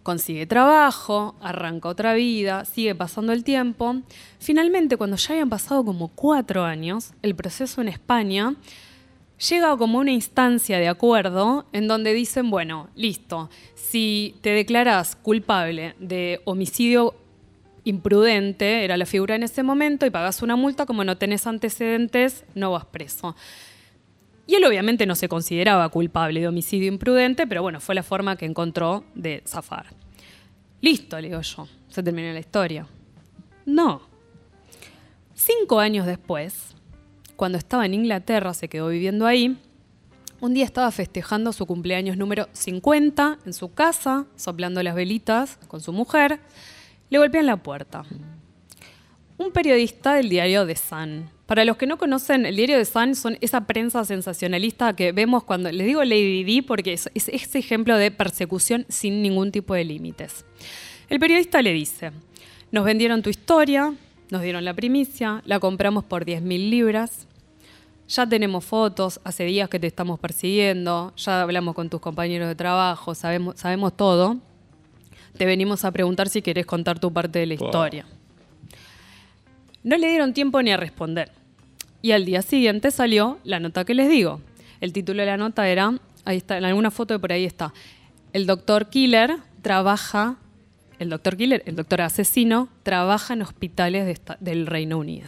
Consigue 0.03 0.45
trabajo, 0.45 1.35
arranca 1.41 1.87
otra 1.87 2.13
vida, 2.13 2.65
sigue 2.65 2.95
pasando 2.95 3.31
el 3.31 3.43
tiempo. 3.43 3.97
Finalmente, 4.39 4.97
cuando 4.97 5.17
ya 5.17 5.33
habían 5.33 5.49
pasado 5.49 5.85
como 5.85 6.09
cuatro 6.09 6.63
años, 6.63 7.13
el 7.21 7.35
proceso 7.35 7.81
en 7.81 7.89
España 7.89 8.55
llega 9.39 9.77
como 9.77 9.99
una 9.99 10.11
instancia 10.11 10.79
de 10.79 10.87
acuerdo 10.87 11.65
en 11.71 11.87
donde 11.87 12.13
dicen, 12.13 12.49
bueno, 12.49 12.89
listo, 12.95 13.49
si 13.75 14.35
te 14.41 14.51
declaras 14.51 15.15
culpable 15.15 15.95
de 15.99 16.41
homicidio 16.45 17.15
imprudente, 17.85 18.83
era 18.83 18.97
la 18.97 19.05
figura 19.05 19.35
en 19.35 19.43
ese 19.43 19.63
momento, 19.63 20.05
y 20.05 20.09
pagas 20.09 20.41
una 20.41 20.55
multa, 20.55 20.85
como 20.85 21.03
no 21.03 21.17
tenés 21.17 21.47
antecedentes, 21.47 22.43
no 22.53 22.71
vas 22.71 22.85
preso. 22.85 23.35
Y 24.45 24.55
él 24.55 24.65
obviamente 24.65 25.05
no 25.05 25.15
se 25.15 25.29
consideraba 25.29 25.89
culpable 25.89 26.41
de 26.41 26.47
homicidio 26.47 26.87
imprudente, 26.87 27.47
pero 27.47 27.61
bueno, 27.61 27.79
fue 27.79 27.95
la 27.95 28.03
forma 28.03 28.35
que 28.35 28.45
encontró 28.45 29.05
de 29.15 29.43
zafar. 29.45 29.87
Listo, 30.81 31.19
le 31.19 31.29
digo 31.29 31.41
yo, 31.41 31.67
se 31.87 32.03
terminó 32.03 32.31
la 32.33 32.39
historia. 32.39 32.87
No. 33.65 34.01
Cinco 35.33 35.79
años 35.79 36.05
después, 36.05 36.75
cuando 37.39 37.57
estaba 37.57 37.85
en 37.85 37.93
Inglaterra, 37.93 38.53
se 38.53 38.67
quedó 38.67 38.89
viviendo 38.89 39.25
ahí, 39.25 39.55
un 40.41 40.53
día 40.53 40.65
estaba 40.65 40.91
festejando 40.91 41.53
su 41.53 41.65
cumpleaños 41.65 42.17
número 42.17 42.49
50 42.51 43.39
en 43.45 43.53
su 43.53 43.73
casa, 43.73 44.25
soplando 44.35 44.83
las 44.83 44.93
velitas 44.93 45.57
con 45.69 45.79
su 45.79 45.93
mujer, 45.93 46.41
le 47.09 47.17
golpean 47.17 47.45
la 47.45 47.55
puerta. 47.55 48.03
Un 49.37 49.51
periodista 49.53 50.15
del 50.15 50.27
diario 50.27 50.67
The 50.67 50.75
Sun. 50.75 51.29
Para 51.45 51.63
los 51.63 51.77
que 51.77 51.87
no 51.87 51.97
conocen, 51.97 52.45
el 52.45 52.57
diario 52.57 52.77
The 52.77 52.83
Sun 52.83 53.15
son 53.15 53.37
esa 53.39 53.65
prensa 53.65 54.03
sensacionalista 54.03 54.93
que 54.93 55.13
vemos 55.13 55.45
cuando, 55.45 55.71
les 55.71 55.87
digo 55.87 56.03
Lady 56.03 56.43
Di 56.43 56.61
porque 56.61 56.91
es, 56.91 57.09
es 57.13 57.29
ese 57.29 57.59
ejemplo 57.59 57.95
de 57.95 58.11
persecución 58.11 58.85
sin 58.89 59.21
ningún 59.21 59.53
tipo 59.53 59.73
de 59.75 59.85
límites. 59.85 60.43
El 61.07 61.21
periodista 61.21 61.61
le 61.61 61.71
dice, 61.71 62.11
nos 62.73 62.83
vendieron 62.83 63.21
tu 63.21 63.29
historia, 63.29 63.93
nos 64.29 64.41
dieron 64.41 64.65
la 64.65 64.73
primicia, 64.73 65.41
la 65.45 65.61
compramos 65.61 66.03
por 66.03 66.25
10.000 66.25 66.69
libras, 66.69 67.28
ya 68.09 68.27
tenemos 68.27 68.65
fotos, 68.65 69.21
hace 69.23 69.45
días 69.45 69.69
que 69.69 69.79
te 69.79 69.87
estamos 69.87 70.19
persiguiendo, 70.19 71.13
ya 71.15 71.41
hablamos 71.41 71.75
con 71.75 71.89
tus 71.89 72.01
compañeros 72.01 72.47
de 72.47 72.55
trabajo, 72.55 73.13
sabemos, 73.15 73.55
sabemos 73.59 73.95
todo. 73.95 74.37
Te 75.37 75.45
venimos 75.45 75.85
a 75.85 75.91
preguntar 75.91 76.27
si 76.27 76.41
querés 76.41 76.65
contar 76.65 76.99
tu 76.99 77.13
parte 77.13 77.39
de 77.39 77.45
la 77.45 77.55
Wow. 77.55 77.67
historia. 77.67 78.05
No 79.83 79.95
le 79.97 80.09
dieron 80.09 80.33
tiempo 80.33 80.61
ni 80.61 80.71
a 80.71 80.77
responder. 80.77 81.31
Y 82.01 82.11
al 82.11 82.25
día 82.25 82.41
siguiente 82.41 82.91
salió 82.91 83.37
la 83.43 83.59
nota 83.59 83.85
que 83.85 83.93
les 83.93 84.09
digo. 84.09 84.41
El 84.81 84.91
título 84.91 85.21
de 85.21 85.27
la 85.27 85.37
nota 85.37 85.67
era, 85.69 85.93
ahí 86.25 86.37
está, 86.37 86.57
en 86.57 86.65
alguna 86.65 86.91
foto 86.91 87.13
de 87.13 87.19
por 87.19 87.31
ahí 87.31 87.45
está, 87.45 87.73
el 88.33 88.45
doctor 88.45 88.89
Killer 88.89 89.37
trabaja, 89.61 90.37
el 90.97 91.09
doctor 91.09 91.37
Killer, 91.37 91.61
el 91.65 91.75
doctor 91.75 92.01
asesino, 92.01 92.69
trabaja 92.83 93.33
en 93.33 93.41
hospitales 93.41 94.05
de 94.05 94.11
esta- 94.11 94.37
del 94.39 94.65
Reino 94.65 94.97
Unido. 94.97 95.27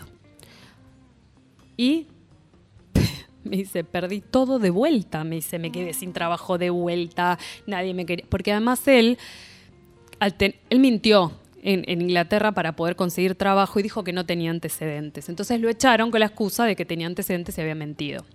Y 1.78 2.08
me 3.44 3.58
dice, 3.58 3.84
perdí 3.84 4.22
todo 4.22 4.60
de 4.60 4.70
vuelta. 4.70 5.24
Me 5.24 5.36
dice, 5.36 5.60
me 5.60 5.72
quedé 5.72 5.94
sin 5.94 6.14
trabajo 6.14 6.58
de 6.58 6.70
vuelta, 6.70 7.38
nadie 7.68 7.94
me 7.94 8.06
quería. 8.06 8.26
Porque 8.30 8.52
además 8.52 8.88
él, 8.88 9.18
él 10.20 10.80
mintió 10.80 11.32
en, 11.64 11.84
en 11.88 12.02
Inglaterra 12.02 12.52
para 12.52 12.76
poder 12.76 12.96
conseguir 12.96 13.36
trabajo 13.36 13.80
y 13.80 13.84
dijo 13.84 14.04
que 14.04 14.14
no 14.14 14.26
tenía 14.26 14.52
antecedentes. 14.52 15.30
Entonces 15.30 15.60
lo 15.60 15.70
echaron 15.70 16.12
con 16.12 16.20
la 16.20 16.28
excusa 16.28 16.66
de 16.66 16.76
que 16.76 16.86
tenía 16.86 17.08
antecedentes 17.08 17.58
y 17.58 17.62
había 17.62 17.76
mentido. 17.76 18.26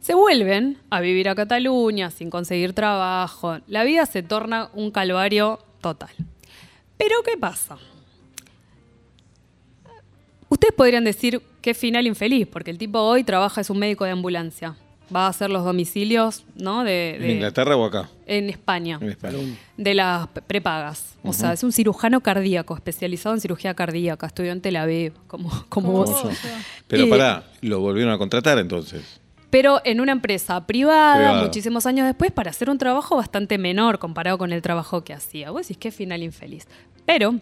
Se 0.00 0.12
vuelven 0.12 0.76
a 0.90 1.00
vivir 1.00 1.30
a 1.30 1.34
Cataluña 1.34 2.10
sin 2.10 2.28
conseguir 2.28 2.74
trabajo. 2.74 3.58
La 3.66 3.84
vida 3.84 4.04
se 4.04 4.22
torna 4.22 4.68
un 4.74 4.90
calvario 4.90 5.60
total. 5.80 6.10
Pero 6.98 7.22
¿qué 7.24 7.38
pasa? 7.38 7.78
Ustedes 10.74 10.86
podrían 10.88 11.04
decir 11.04 11.40
qué 11.60 11.72
final 11.72 12.04
infeliz, 12.06 12.48
porque 12.48 12.72
el 12.72 12.78
tipo 12.78 12.98
hoy 12.98 13.22
trabaja, 13.22 13.60
es 13.60 13.70
un 13.70 13.78
médico 13.78 14.04
de 14.04 14.10
ambulancia. 14.10 14.74
Va 15.14 15.26
a 15.26 15.28
hacer 15.28 15.50
los 15.50 15.64
domicilios, 15.64 16.44
¿no? 16.56 16.82
De, 16.82 17.14
¿En 17.16 17.30
Inglaterra 17.30 17.76
o 17.76 17.84
acá? 17.84 18.08
En 18.26 18.50
España. 18.50 18.98
En 19.00 19.10
España. 19.10 19.38
De 19.76 19.94
las 19.94 20.26
prepagas. 20.48 21.14
O 21.22 21.32
sea, 21.32 21.52
es 21.52 21.62
un 21.62 21.70
cirujano 21.72 22.20
cardíaco, 22.22 22.74
especializado 22.74 23.34
en 23.36 23.40
cirugía 23.40 23.74
cardíaca, 23.74 24.26
estudió 24.26 24.50
en 24.50 24.60
Tel 24.62 24.74
Aviv, 24.76 25.12
como, 25.28 25.50
como 25.68 25.92
vos. 25.92 26.10
Oh, 26.10 26.30
Pero 26.88 27.04
Y- 27.06 27.10
pará, 27.10 27.44
lo 27.60 27.78
volvieron 27.80 28.12
a 28.12 28.18
contratar 28.18 28.58
entonces. 28.58 29.20
pero 29.50 29.80
en 29.84 30.00
una 30.00 30.10
empresa 30.10 30.66
privada, 30.66 31.16
Privada. 31.16 31.44
muchísimos 31.44 31.86
años 31.86 32.06
después, 32.06 32.32
para 32.32 32.50
hacer 32.50 32.68
un 32.68 32.78
trabajo 32.78 33.14
bastante 33.16 33.58
menor 33.58 34.00
comparado 34.00 34.38
con 34.38 34.52
el 34.52 34.60
trabajo 34.62 35.04
que 35.04 35.12
hacía. 35.12 35.52
Vos 35.52 35.62
decís, 35.62 35.76
qué 35.78 35.92
final 35.92 36.22
infeliz. 36.24 36.66
Pero, 37.06 37.34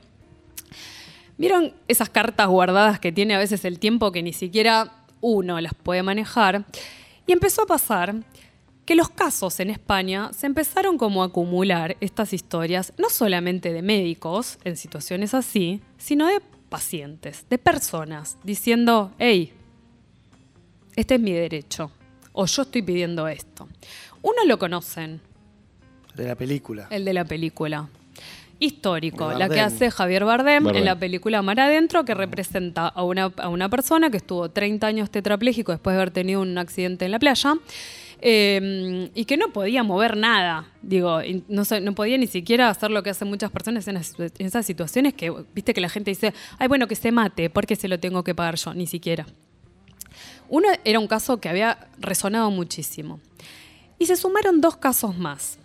¿vieron 1.42 1.75
esas 1.88 2.08
cartas 2.08 2.46
guardadas 2.46 3.00
que 3.00 3.11
tiene 3.11 3.34
a 3.34 3.38
veces 3.38 3.64
el 3.64 3.80
tiempo 3.80 4.12
que 4.12 4.22
ni 4.22 4.32
siquiera 4.32 4.92
uno 5.20 5.61
las 5.61 5.75
puede 5.75 6.04
manejar? 6.04 6.64
Y 7.26 7.32
empezó 7.32 7.62
a 7.62 7.66
pasar 7.66 8.14
que 8.84 8.94
los 8.94 9.08
casos 9.08 9.58
en 9.58 9.70
España 9.70 10.30
se 10.32 10.46
empezaron 10.46 10.99
como 10.99 11.25
a 11.25 11.26
acumular 11.26 11.96
estas 12.00 12.32
historias, 12.32 12.92
no 12.96 13.11
solamente 13.11 13.72
de 13.72 13.82
médicos 13.82 14.58
en 14.62 14.76
situaciones 14.76 15.34
así, 15.34 15.80
sino 15.99 16.28
de 16.28 16.40
pacientes, 16.68 17.44
de 17.50 17.58
personas, 17.58 18.38
diciendo, 18.44 19.11
hey, 19.18 19.52
este 20.94 21.16
es 21.16 21.20
mi 21.20 21.32
derecho, 21.32 21.90
o 22.32 22.46
yo 22.46 22.62
estoy 22.62 22.82
pidiendo 22.82 23.26
esto. 23.26 23.68
Uno 24.22 24.44
lo 24.46 24.61
conocen, 24.61 25.20
De 26.14 26.25
la 26.25 26.37
película. 26.37 26.87
el 26.90 27.04
de 27.04 27.12
la 27.14 27.25
película. 27.25 27.88
Histórico, 28.62 29.33
la 29.33 29.49
que 29.49 29.61
hace 29.61 29.90
Javier 29.90 30.25
Bardem, 30.25 30.64
Bardem. 30.64 30.81
en 30.81 30.85
la 30.85 30.97
película 30.99 31.42
Mar 31.42 31.59
Adentro, 31.61 32.04
que 32.04 32.14
representa 32.14 32.87
a 32.88 33.02
una, 33.02 33.33
a 33.37 33.49
una 33.49 33.69
persona 33.69 34.11
que 34.11 34.19
estuvo 34.19 34.50
30 34.50 34.87
años 34.87 35.11
tetrapléjico 35.11 35.73
después 35.73 35.95
de 35.95 36.00
haber 36.02 36.12
tenido 36.12 36.40
un 36.40 36.57
accidente 36.59 37.04
en 37.04 37.11
la 37.11 37.19
playa 37.19 37.54
eh, 38.21 39.11
y 39.14 39.25
que 39.25 39.37
no 39.37 39.52
podía 39.52 39.83
mover 39.83 40.16
nada. 40.16 40.66
Digo, 40.81 41.19
no, 41.49 41.62
no 41.81 41.95
podía 41.95 42.16
ni 42.19 42.26
siquiera 42.28 42.69
hacer 42.69 42.90
lo 42.92 43.02
que 43.02 43.11
hacen 43.11 43.28
muchas 43.28 43.50
personas 43.50 43.88
en, 43.88 43.95
las- 43.95 44.14
en 44.19 44.47
esas 44.47 44.64
situaciones 44.64 45.14
que, 45.14 45.33
viste, 45.54 45.75
que 45.75 45.81
la 45.81 45.88
gente 45.88 46.12
dice, 46.12 46.33
ay, 46.59 46.69
bueno, 46.69 46.87
que 46.87 46.95
se 46.95 47.11
mate, 47.11 47.50
porque 47.50 47.75
se 47.75 47.88
lo 47.88 47.99
tengo 47.99 48.23
que 48.23 48.35
pagar 48.35 48.54
yo, 48.57 48.75
ni 48.75 48.87
siquiera. 48.87 49.26
Uno 50.49 50.69
era 50.85 50.99
un 51.00 51.09
caso 51.09 51.40
que 51.40 51.49
había 51.49 51.88
resonado 51.99 52.50
muchísimo. 52.50 53.19
Y 53.99 54.07
se 54.07 54.16
sumaron 54.16 54.61
dos 54.61 54.76
casos 54.76 55.16
más. 55.16 55.59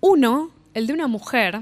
Uno, 0.00 0.50
el 0.74 0.86
de 0.86 0.92
una 0.92 1.06
mujer 1.06 1.60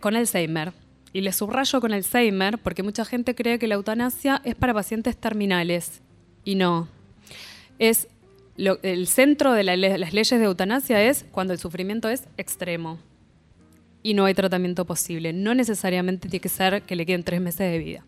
con 0.00 0.16
Alzheimer. 0.16 0.72
Y 1.12 1.20
le 1.20 1.32
subrayo 1.32 1.80
con 1.80 1.92
Alzheimer 1.92 2.58
porque 2.58 2.82
mucha 2.82 3.04
gente 3.04 3.34
cree 3.34 3.58
que 3.58 3.66
la 3.66 3.74
eutanasia 3.74 4.40
es 4.44 4.54
para 4.54 4.72
pacientes 4.72 5.16
terminales. 5.16 6.00
Y 6.44 6.54
no. 6.54 6.88
Es 7.78 8.08
el 8.56 9.06
centro 9.06 9.52
de 9.52 9.64
las 9.64 10.12
leyes 10.12 10.30
de 10.30 10.44
eutanasia 10.44 11.02
es 11.02 11.24
cuando 11.30 11.52
el 11.52 11.58
sufrimiento 11.58 12.08
es 12.08 12.24
extremo 12.36 12.98
y 14.02 14.14
no 14.14 14.24
hay 14.24 14.34
tratamiento 14.34 14.84
posible. 14.84 15.32
No 15.32 15.54
necesariamente 15.54 16.28
tiene 16.28 16.42
que 16.42 16.48
ser 16.48 16.82
que 16.82 16.96
le 16.96 17.06
queden 17.06 17.22
tres 17.22 17.40
meses 17.40 17.70
de 17.70 17.78
vida. 17.78 18.04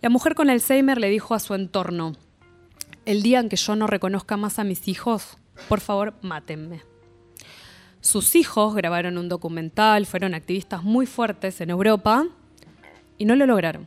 La 0.00 0.10
mujer 0.10 0.34
con 0.34 0.50
Alzheimer 0.50 0.98
le 0.98 1.08
dijo 1.08 1.34
a 1.34 1.40
su 1.40 1.54
entorno, 1.54 2.16
el 3.04 3.22
día 3.22 3.40
en 3.40 3.48
que 3.48 3.56
yo 3.56 3.74
no 3.76 3.86
reconozca 3.86 4.36
más 4.36 4.58
a 4.58 4.64
mis 4.64 4.86
hijos, 4.88 5.38
por 5.68 5.80
favor, 5.80 6.14
mátenme. 6.22 6.82
Sus 8.08 8.36
hijos 8.36 8.74
grabaron 8.74 9.18
un 9.18 9.28
documental, 9.28 10.06
fueron 10.06 10.32
activistas 10.32 10.82
muy 10.82 11.04
fuertes 11.04 11.60
en 11.60 11.68
Europa 11.68 12.26
y 13.18 13.26
no 13.26 13.36
lo 13.36 13.44
lograron. 13.44 13.86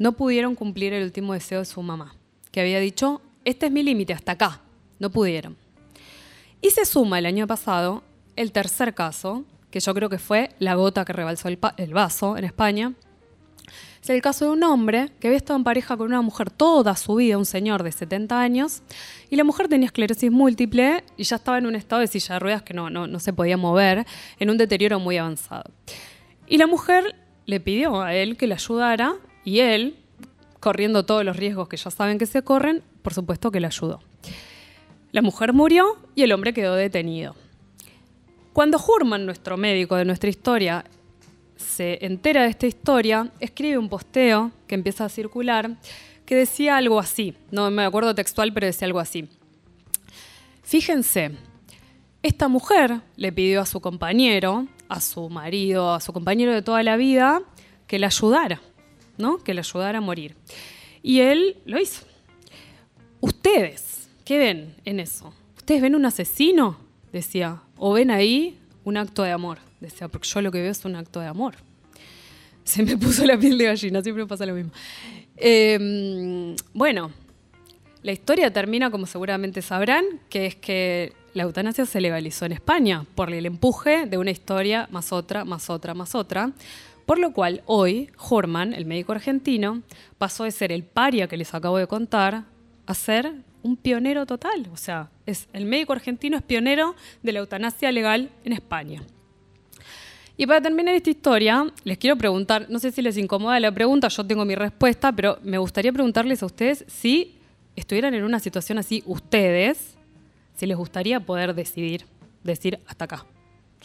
No 0.00 0.14
pudieron 0.14 0.56
cumplir 0.56 0.92
el 0.92 1.04
último 1.04 1.32
deseo 1.32 1.60
de 1.60 1.64
su 1.64 1.80
mamá, 1.80 2.16
que 2.50 2.60
había 2.60 2.80
dicho, 2.80 3.22
este 3.44 3.66
es 3.66 3.72
mi 3.72 3.84
límite, 3.84 4.14
hasta 4.14 4.32
acá. 4.32 4.62
No 4.98 5.10
pudieron. 5.10 5.56
Y 6.60 6.70
se 6.70 6.84
suma 6.84 7.20
el 7.20 7.26
año 7.26 7.46
pasado 7.46 8.02
el 8.34 8.50
tercer 8.50 8.94
caso, 8.94 9.44
que 9.70 9.78
yo 9.78 9.94
creo 9.94 10.10
que 10.10 10.18
fue 10.18 10.50
la 10.58 10.74
gota 10.74 11.04
que 11.04 11.12
rebalsó 11.12 11.46
el, 11.46 11.60
el 11.76 11.94
vaso 11.94 12.36
en 12.36 12.42
España. 12.42 12.94
Es 14.02 14.10
el 14.10 14.20
caso 14.20 14.46
de 14.46 14.50
un 14.50 14.64
hombre 14.64 15.10
que 15.20 15.28
había 15.28 15.36
estado 15.36 15.56
en 15.56 15.62
pareja 15.62 15.96
con 15.96 16.08
una 16.08 16.22
mujer 16.22 16.50
toda 16.50 16.96
su 16.96 17.14
vida, 17.14 17.38
un 17.38 17.46
señor 17.46 17.84
de 17.84 17.92
70 17.92 18.40
años, 18.40 18.82
y 19.30 19.36
la 19.36 19.44
mujer 19.44 19.68
tenía 19.68 19.86
esclerosis 19.86 20.28
múltiple 20.28 21.04
y 21.16 21.22
ya 21.22 21.36
estaba 21.36 21.58
en 21.58 21.66
un 21.66 21.76
estado 21.76 22.00
de 22.00 22.08
silla 22.08 22.34
de 22.34 22.38
ruedas 22.40 22.62
que 22.62 22.74
no, 22.74 22.90
no, 22.90 23.06
no 23.06 23.20
se 23.20 23.32
podía 23.32 23.56
mover, 23.56 24.04
en 24.40 24.50
un 24.50 24.58
deterioro 24.58 24.98
muy 24.98 25.18
avanzado. 25.18 25.70
Y 26.48 26.58
la 26.58 26.66
mujer 26.66 27.14
le 27.46 27.60
pidió 27.60 28.02
a 28.02 28.12
él 28.12 28.36
que 28.36 28.48
le 28.48 28.54
ayudara 28.54 29.14
y 29.44 29.60
él, 29.60 29.96
corriendo 30.58 31.06
todos 31.06 31.24
los 31.24 31.36
riesgos 31.36 31.68
que 31.68 31.76
ya 31.76 31.92
saben 31.92 32.18
que 32.18 32.26
se 32.26 32.42
corren, 32.42 32.82
por 33.02 33.14
supuesto 33.14 33.52
que 33.52 33.60
le 33.60 33.68
ayudó. 33.68 34.00
La 35.12 35.22
mujer 35.22 35.52
murió 35.52 35.96
y 36.16 36.24
el 36.24 36.32
hombre 36.32 36.52
quedó 36.52 36.74
detenido. 36.74 37.36
Cuando 38.52 38.80
Hurman, 38.84 39.26
nuestro 39.26 39.56
médico 39.56 39.94
de 39.94 40.04
nuestra 40.04 40.28
historia, 40.28 40.84
se 41.62 42.04
entera 42.04 42.42
de 42.42 42.48
esta 42.48 42.66
historia, 42.66 43.30
escribe 43.40 43.78
un 43.78 43.88
posteo 43.88 44.52
que 44.66 44.74
empieza 44.74 45.04
a 45.04 45.08
circular 45.08 45.76
que 46.26 46.36
decía 46.36 46.76
algo 46.76 46.98
así, 46.98 47.34
no 47.50 47.70
me 47.70 47.84
acuerdo 47.84 48.14
textual, 48.14 48.52
pero 48.52 48.66
decía 48.66 48.86
algo 48.86 49.00
así. 49.00 49.28
Fíjense, 50.62 51.32
esta 52.22 52.48
mujer 52.48 53.00
le 53.16 53.32
pidió 53.32 53.60
a 53.60 53.66
su 53.66 53.80
compañero, 53.80 54.68
a 54.88 55.00
su 55.00 55.28
marido, 55.28 55.92
a 55.92 56.00
su 56.00 56.12
compañero 56.12 56.52
de 56.52 56.62
toda 56.62 56.82
la 56.82 56.96
vida, 56.96 57.42
que 57.86 57.98
la 57.98 58.06
ayudara, 58.06 58.60
¿no? 59.18 59.38
Que 59.38 59.54
le 59.54 59.60
ayudara 59.60 59.98
a 59.98 60.00
morir. 60.00 60.36
Y 61.02 61.20
él 61.20 61.56
lo 61.66 61.80
hizo. 61.80 62.06
Ustedes, 63.20 64.08
¿qué 64.24 64.38
ven 64.38 64.74
en 64.84 65.00
eso? 65.00 65.34
¿Ustedes 65.56 65.82
ven 65.82 65.94
un 65.94 66.06
asesino? 66.06 66.78
Decía. 67.12 67.62
¿O 67.76 67.92
ven 67.92 68.10
ahí 68.10 68.58
un 68.84 68.96
acto 68.96 69.22
de 69.22 69.32
amor? 69.32 69.58
Decía, 69.82 70.08
porque 70.08 70.28
yo 70.28 70.40
lo 70.40 70.52
que 70.52 70.62
veo 70.62 70.70
es 70.70 70.84
un 70.84 70.96
acto 70.96 71.20
de 71.20 71.26
amor. 71.26 71.54
Se 72.64 72.82
me 72.84 72.96
puso 72.96 73.26
la 73.26 73.36
piel 73.36 73.58
de 73.58 73.64
gallina, 73.64 74.00
siempre 74.02 74.26
pasa 74.26 74.46
lo 74.46 74.54
mismo. 74.54 74.70
Eh, 75.36 76.54
bueno, 76.72 77.10
la 78.02 78.12
historia 78.12 78.52
termina, 78.52 78.90
como 78.90 79.06
seguramente 79.06 79.60
sabrán, 79.60 80.04
que 80.28 80.46
es 80.46 80.54
que 80.54 81.12
la 81.34 81.42
eutanasia 81.42 81.84
se 81.84 82.00
legalizó 82.00 82.46
en 82.46 82.52
España 82.52 83.04
por 83.14 83.32
el 83.32 83.44
empuje 83.46 84.06
de 84.06 84.18
una 84.18 84.30
historia 84.30 84.88
más 84.92 85.12
otra, 85.12 85.44
más 85.44 85.68
otra, 85.68 85.94
más 85.94 86.14
otra. 86.14 86.52
Por 87.04 87.18
lo 87.18 87.32
cual 87.32 87.62
hoy 87.66 88.10
Horman, 88.16 88.74
el 88.74 88.86
médico 88.86 89.12
argentino, 89.12 89.82
pasó 90.18 90.44
de 90.44 90.52
ser 90.52 90.70
el 90.70 90.84
paria 90.84 91.26
que 91.26 91.36
les 91.36 91.54
acabo 91.54 91.78
de 91.78 91.88
contar 91.88 92.44
a 92.86 92.94
ser 92.94 93.32
un 93.62 93.76
pionero 93.76 94.26
total. 94.26 94.68
O 94.72 94.76
sea, 94.76 95.10
es, 95.26 95.48
el 95.52 95.64
médico 95.64 95.92
argentino 95.92 96.36
es 96.36 96.42
pionero 96.42 96.94
de 97.22 97.32
la 97.32 97.40
eutanasia 97.40 97.90
legal 97.90 98.30
en 98.44 98.52
España. 98.52 99.02
Y 100.36 100.46
para 100.46 100.60
terminar 100.60 100.94
esta 100.94 101.10
historia, 101.10 101.66
les 101.84 101.98
quiero 101.98 102.16
preguntar, 102.16 102.66
no 102.70 102.78
sé 102.78 102.90
si 102.90 103.02
les 103.02 103.16
incomoda 103.16 103.60
la 103.60 103.72
pregunta, 103.72 104.08
yo 104.08 104.24
tengo 104.24 104.44
mi 104.44 104.54
respuesta, 104.54 105.12
pero 105.12 105.38
me 105.42 105.58
gustaría 105.58 105.92
preguntarles 105.92 106.42
a 106.42 106.46
ustedes 106.46 106.84
si 106.88 107.36
estuvieran 107.76 108.14
en 108.14 108.24
una 108.24 108.40
situación 108.40 108.78
así, 108.78 109.02
ustedes, 109.06 109.94
si 110.56 110.66
les 110.66 110.76
gustaría 110.76 111.20
poder 111.20 111.54
decidir, 111.54 112.06
decir 112.42 112.80
hasta 112.86 113.04
acá. 113.04 113.26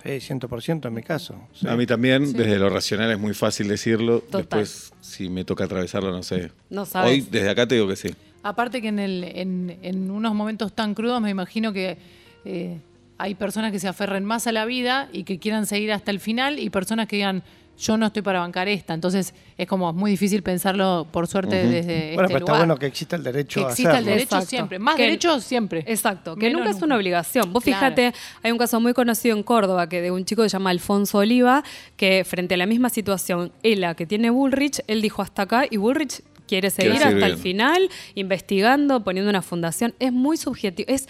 Sí, 0.02 0.10
100% 0.10 0.88
en 0.88 0.94
mi 0.94 1.02
caso. 1.02 1.36
Sí. 1.54 1.68
A 1.68 1.76
mí 1.76 1.86
también, 1.86 2.32
desde 2.32 2.60
lo 2.60 2.70
racional 2.70 3.12
es 3.12 3.20
muy 3.20 3.34
fácil 3.34 3.68
decirlo. 3.68 4.20
Total. 4.20 4.42
Después, 4.42 4.94
si 5.02 5.28
me 5.28 5.44
toca 5.44 5.66
atravesarlo, 5.66 6.12
no 6.12 6.22
sé. 6.24 6.52
No 6.70 6.86
sabes. 6.86 7.12
Hoy, 7.12 7.28
desde 7.30 7.50
acá 7.50 7.68
te 7.68 7.76
digo 7.76 7.88
que 7.88 7.96
sí. 7.96 8.10
Aparte 8.44 8.82
que 8.82 8.90
en, 8.90 9.00
el, 9.00 9.24
en, 9.24 9.78
en 9.82 10.12
unos 10.12 10.36
momentos 10.36 10.72
tan 10.74 10.94
crudos 10.94 11.20
me 11.20 11.32
imagino 11.32 11.74
que 11.74 11.98
eh, 12.46 12.80
hay 13.18 13.36
personas 13.36 13.72
que 13.72 13.80
se 13.80 13.88
aferren 13.88 14.26
más 14.26 14.48
a 14.48 14.52
la 14.52 14.66
vida 14.66 15.10
y 15.12 15.24
que 15.24 15.40
quieran 15.40 15.66
seguir 15.66 15.92
hasta 15.92 16.12
el 16.12 16.20
final 16.20 16.60
y 16.60 16.70
personas 16.70 17.08
que 17.08 17.16
digan, 17.18 17.44
yo 17.80 17.96
no 17.96 18.08
estoy 18.08 18.24
para 18.24 18.40
bancar 18.40 18.68
esta. 18.68 18.96
Entonces 18.96 19.36
es 19.56 19.68
como 19.68 19.94
muy 19.94 20.10
difícil 20.10 20.42
pensarlo, 20.42 21.06
por 21.12 21.28
suerte, 21.28 21.58
desde 21.68 22.14
Bueno, 22.16 22.24
este 22.24 22.26
pero 22.26 22.28
está 22.38 22.40
lugar. 22.40 22.58
bueno 22.58 22.78
que 22.78 22.86
exista 22.88 23.16
el 23.16 23.24
derecho 23.24 23.60
Que 23.62 23.66
a 23.68 23.70
exista 23.70 23.98
el 24.00 24.06
derecho 24.06 24.24
Exacto. 24.24 24.48
siempre. 24.48 24.80
Más 24.80 24.96
Que- 24.96 25.04
derechos 25.04 25.44
siempre. 25.44 25.84
Exacto, 25.86 26.36
que 26.36 26.48
Menos 26.48 26.62
nunca 26.66 26.76
es 26.76 26.82
una 26.82 26.96
obligación. 26.96 27.54
Vos 27.54 27.64
Claro. 27.64 27.78
fíjate, 27.96 28.14
hay 28.42 28.52
un 28.52 28.58
caso 28.58 28.80
muy 28.82 28.94
conocido 28.94 29.38
en 29.38 29.44
Córdoba 29.44 29.88
que 29.90 30.02
de 30.02 30.10
un 30.10 30.26
chico 30.26 30.42
que 30.42 30.50
se 30.50 30.54
llama 30.54 30.72
Alfonso 30.72 31.20
Oliva, 31.20 31.64
que 31.98 32.24
frente 32.26 32.56
a 32.56 32.58
la 32.58 32.66
misma 32.66 32.90
situación, 32.90 33.52
ella 33.62 33.94
que 33.94 34.08
tiene 34.08 34.32
Bullrich, 34.32 34.82
él 34.88 35.04
dijo 35.04 35.22
hasta 35.22 35.44
acá 35.44 35.66
y 35.70 35.78
Bullrich 35.78 36.22
quiere 36.48 36.72
seguir 36.72 36.94
seguir 36.94 37.08
hasta 37.08 37.26
el 37.28 37.38
final, 37.38 37.90
investigando, 38.16 39.04
poniendo 39.04 39.30
una 39.30 39.42
fundación. 39.42 39.94
Es 40.00 40.12
muy 40.14 40.38
subjetivo. 40.38 40.90
Es 40.92 41.08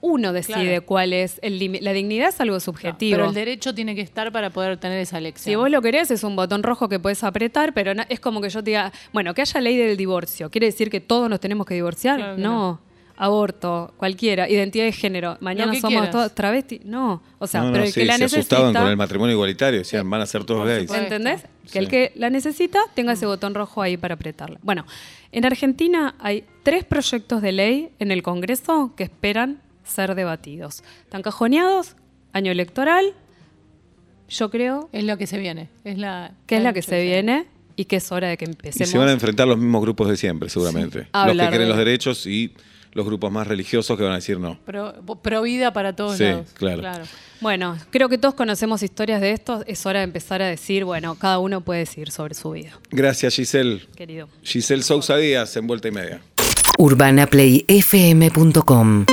uno 0.00 0.32
decide 0.32 0.64
Claro. 0.64 0.86
cuál 0.86 1.12
es 1.12 1.38
el 1.42 1.58
límite. 1.58 1.84
La 1.84 1.92
dignidad 1.92 2.28
es 2.28 2.40
algo 2.40 2.60
subjetivo. 2.60 3.16
Pero 3.16 3.28
el 3.28 3.34
derecho 3.34 3.74
tiene 3.74 3.94
que 3.94 4.00
estar 4.00 4.30
para 4.32 4.50
poder 4.50 4.76
tener 4.76 4.98
esa 5.00 5.18
elección. 5.18 5.50
Si 5.52 5.56
vos 5.56 5.70
lo 5.70 5.82
querés, 5.82 6.10
es 6.10 6.22
un 6.24 6.36
botón 6.36 6.62
rojo 6.62 6.88
que 6.88 6.98
puedes 6.98 7.24
apretar, 7.24 7.74
pero 7.74 7.92
es 8.08 8.20
como 8.20 8.40
que 8.40 8.48
yo 8.50 8.62
te 8.62 8.70
diga, 8.70 8.92
bueno, 9.12 9.34
que 9.34 9.40
haya 9.42 9.60
ley 9.60 9.76
del 9.76 9.96
divorcio. 9.96 10.50
¿Quiere 10.50 10.66
decir 10.66 10.90
que 10.90 11.00
todos 11.00 11.28
nos 11.28 11.40
tenemos 11.40 11.66
que 11.66 11.74
divorciar? 11.74 12.16
Claro 12.18 12.36
que 12.36 12.42
no. 12.42 12.80
Aborto, 13.20 13.92
cualquiera, 13.96 14.48
identidad 14.48 14.84
de 14.84 14.92
género. 14.92 15.36
Mañana 15.40 15.74
somos 15.74 15.88
quieras. 15.88 16.10
todos 16.12 16.32
travestis. 16.36 16.84
No. 16.84 17.20
O 17.40 17.48
sea, 17.48 17.62
no, 17.62 17.66
no, 17.66 17.72
pero 17.72 17.84
el 17.86 17.92
sí, 17.92 18.00
que 18.00 18.06
la 18.06 18.16
se 18.16 18.24
asustaban 18.26 18.66
necesita. 18.66 18.80
con 18.80 18.90
el 18.90 18.96
matrimonio 18.96 19.34
igualitario. 19.34 19.80
Decían, 19.80 20.08
van 20.08 20.20
a 20.20 20.26
ser 20.26 20.44
todos 20.44 20.64
gays. 20.64 20.88
¿Entendés? 20.92 21.40
Sí. 21.64 21.72
Que 21.72 21.78
el 21.80 21.88
que 21.88 22.12
la 22.14 22.30
necesita 22.30 22.78
tenga 22.94 23.14
ese 23.14 23.26
botón 23.26 23.54
rojo 23.54 23.82
ahí 23.82 23.96
para 23.96 24.14
apretarla. 24.14 24.60
Bueno, 24.62 24.86
en 25.32 25.44
Argentina 25.44 26.14
hay 26.20 26.44
tres 26.62 26.84
proyectos 26.84 27.42
de 27.42 27.50
ley 27.50 27.88
en 27.98 28.12
el 28.12 28.22
Congreso 28.22 28.92
que 28.96 29.02
esperan 29.02 29.62
ser 29.88 30.14
debatidos. 30.14 30.82
Están 31.02 31.22
cajoneados, 31.22 31.96
año 32.32 32.52
electoral. 32.52 33.12
Yo 34.28 34.50
creo 34.50 34.88
Es 34.92 35.02
lo 35.04 35.16
que 35.16 35.26
se 35.26 35.38
viene. 35.38 35.68
Es 35.84 35.98
la, 35.98 36.32
que 36.46 36.56
es 36.58 36.62
la 36.62 36.72
que 36.72 36.82
se 36.82 37.02
viene 37.02 37.46
y 37.76 37.86
que 37.86 37.96
es 37.96 38.12
hora 38.12 38.28
de 38.28 38.36
que 38.36 38.44
Y 38.44 38.48
empecemos. 38.48 38.90
se 38.90 38.98
van 38.98 39.08
a 39.08 39.12
enfrentar 39.12 39.48
los 39.48 39.58
mismos 39.58 39.80
grupos 39.82 40.08
de 40.08 40.16
siempre, 40.16 40.48
seguramente. 40.50 41.06
Los 41.12 41.26
que 41.32 41.36
quieren 41.36 41.60
de- 41.60 41.66
los 41.68 41.76
derechos 41.78 42.26
y 42.26 42.52
los 42.92 43.04
grupos 43.06 43.30
más 43.30 43.46
religiosos 43.46 43.96
que 43.96 44.02
van 44.02 44.12
a 44.12 44.16
decir 44.16 44.38
no. 44.40 44.58
Pro, 44.64 44.94
pro 45.22 45.42
vida 45.42 45.72
para 45.72 45.94
todos 45.94 46.16
Sí, 46.18 46.24
lados. 46.24 46.48
claro. 46.54 47.04
Bueno, 47.40 47.78
creo 47.90 48.08
que 48.08 48.18
todos 48.18 48.34
conocemos 48.34 48.82
historias 48.82 49.20
de 49.20 49.30
esto. 49.32 49.62
Es 49.66 49.86
hora 49.86 50.00
de 50.00 50.04
empezar 50.04 50.42
a 50.42 50.46
decir, 50.46 50.84
bueno, 50.84 51.14
cada 51.14 51.38
uno 51.38 51.60
puede 51.60 51.80
decir 51.80 52.10
sobre 52.10 52.34
su 52.34 52.50
vida, 52.50 52.78
Gracias, 52.90 53.36
Giselle. 53.36 53.86
querido. 53.94 54.28
Giselle 54.42 54.82
Sousa 54.82 55.16
Díaz, 55.16 55.56
en 55.56 55.66
vuelta 55.68 55.86
y 55.88 55.92
media. 55.92 56.20
urbanaplayfm.com 56.78 59.04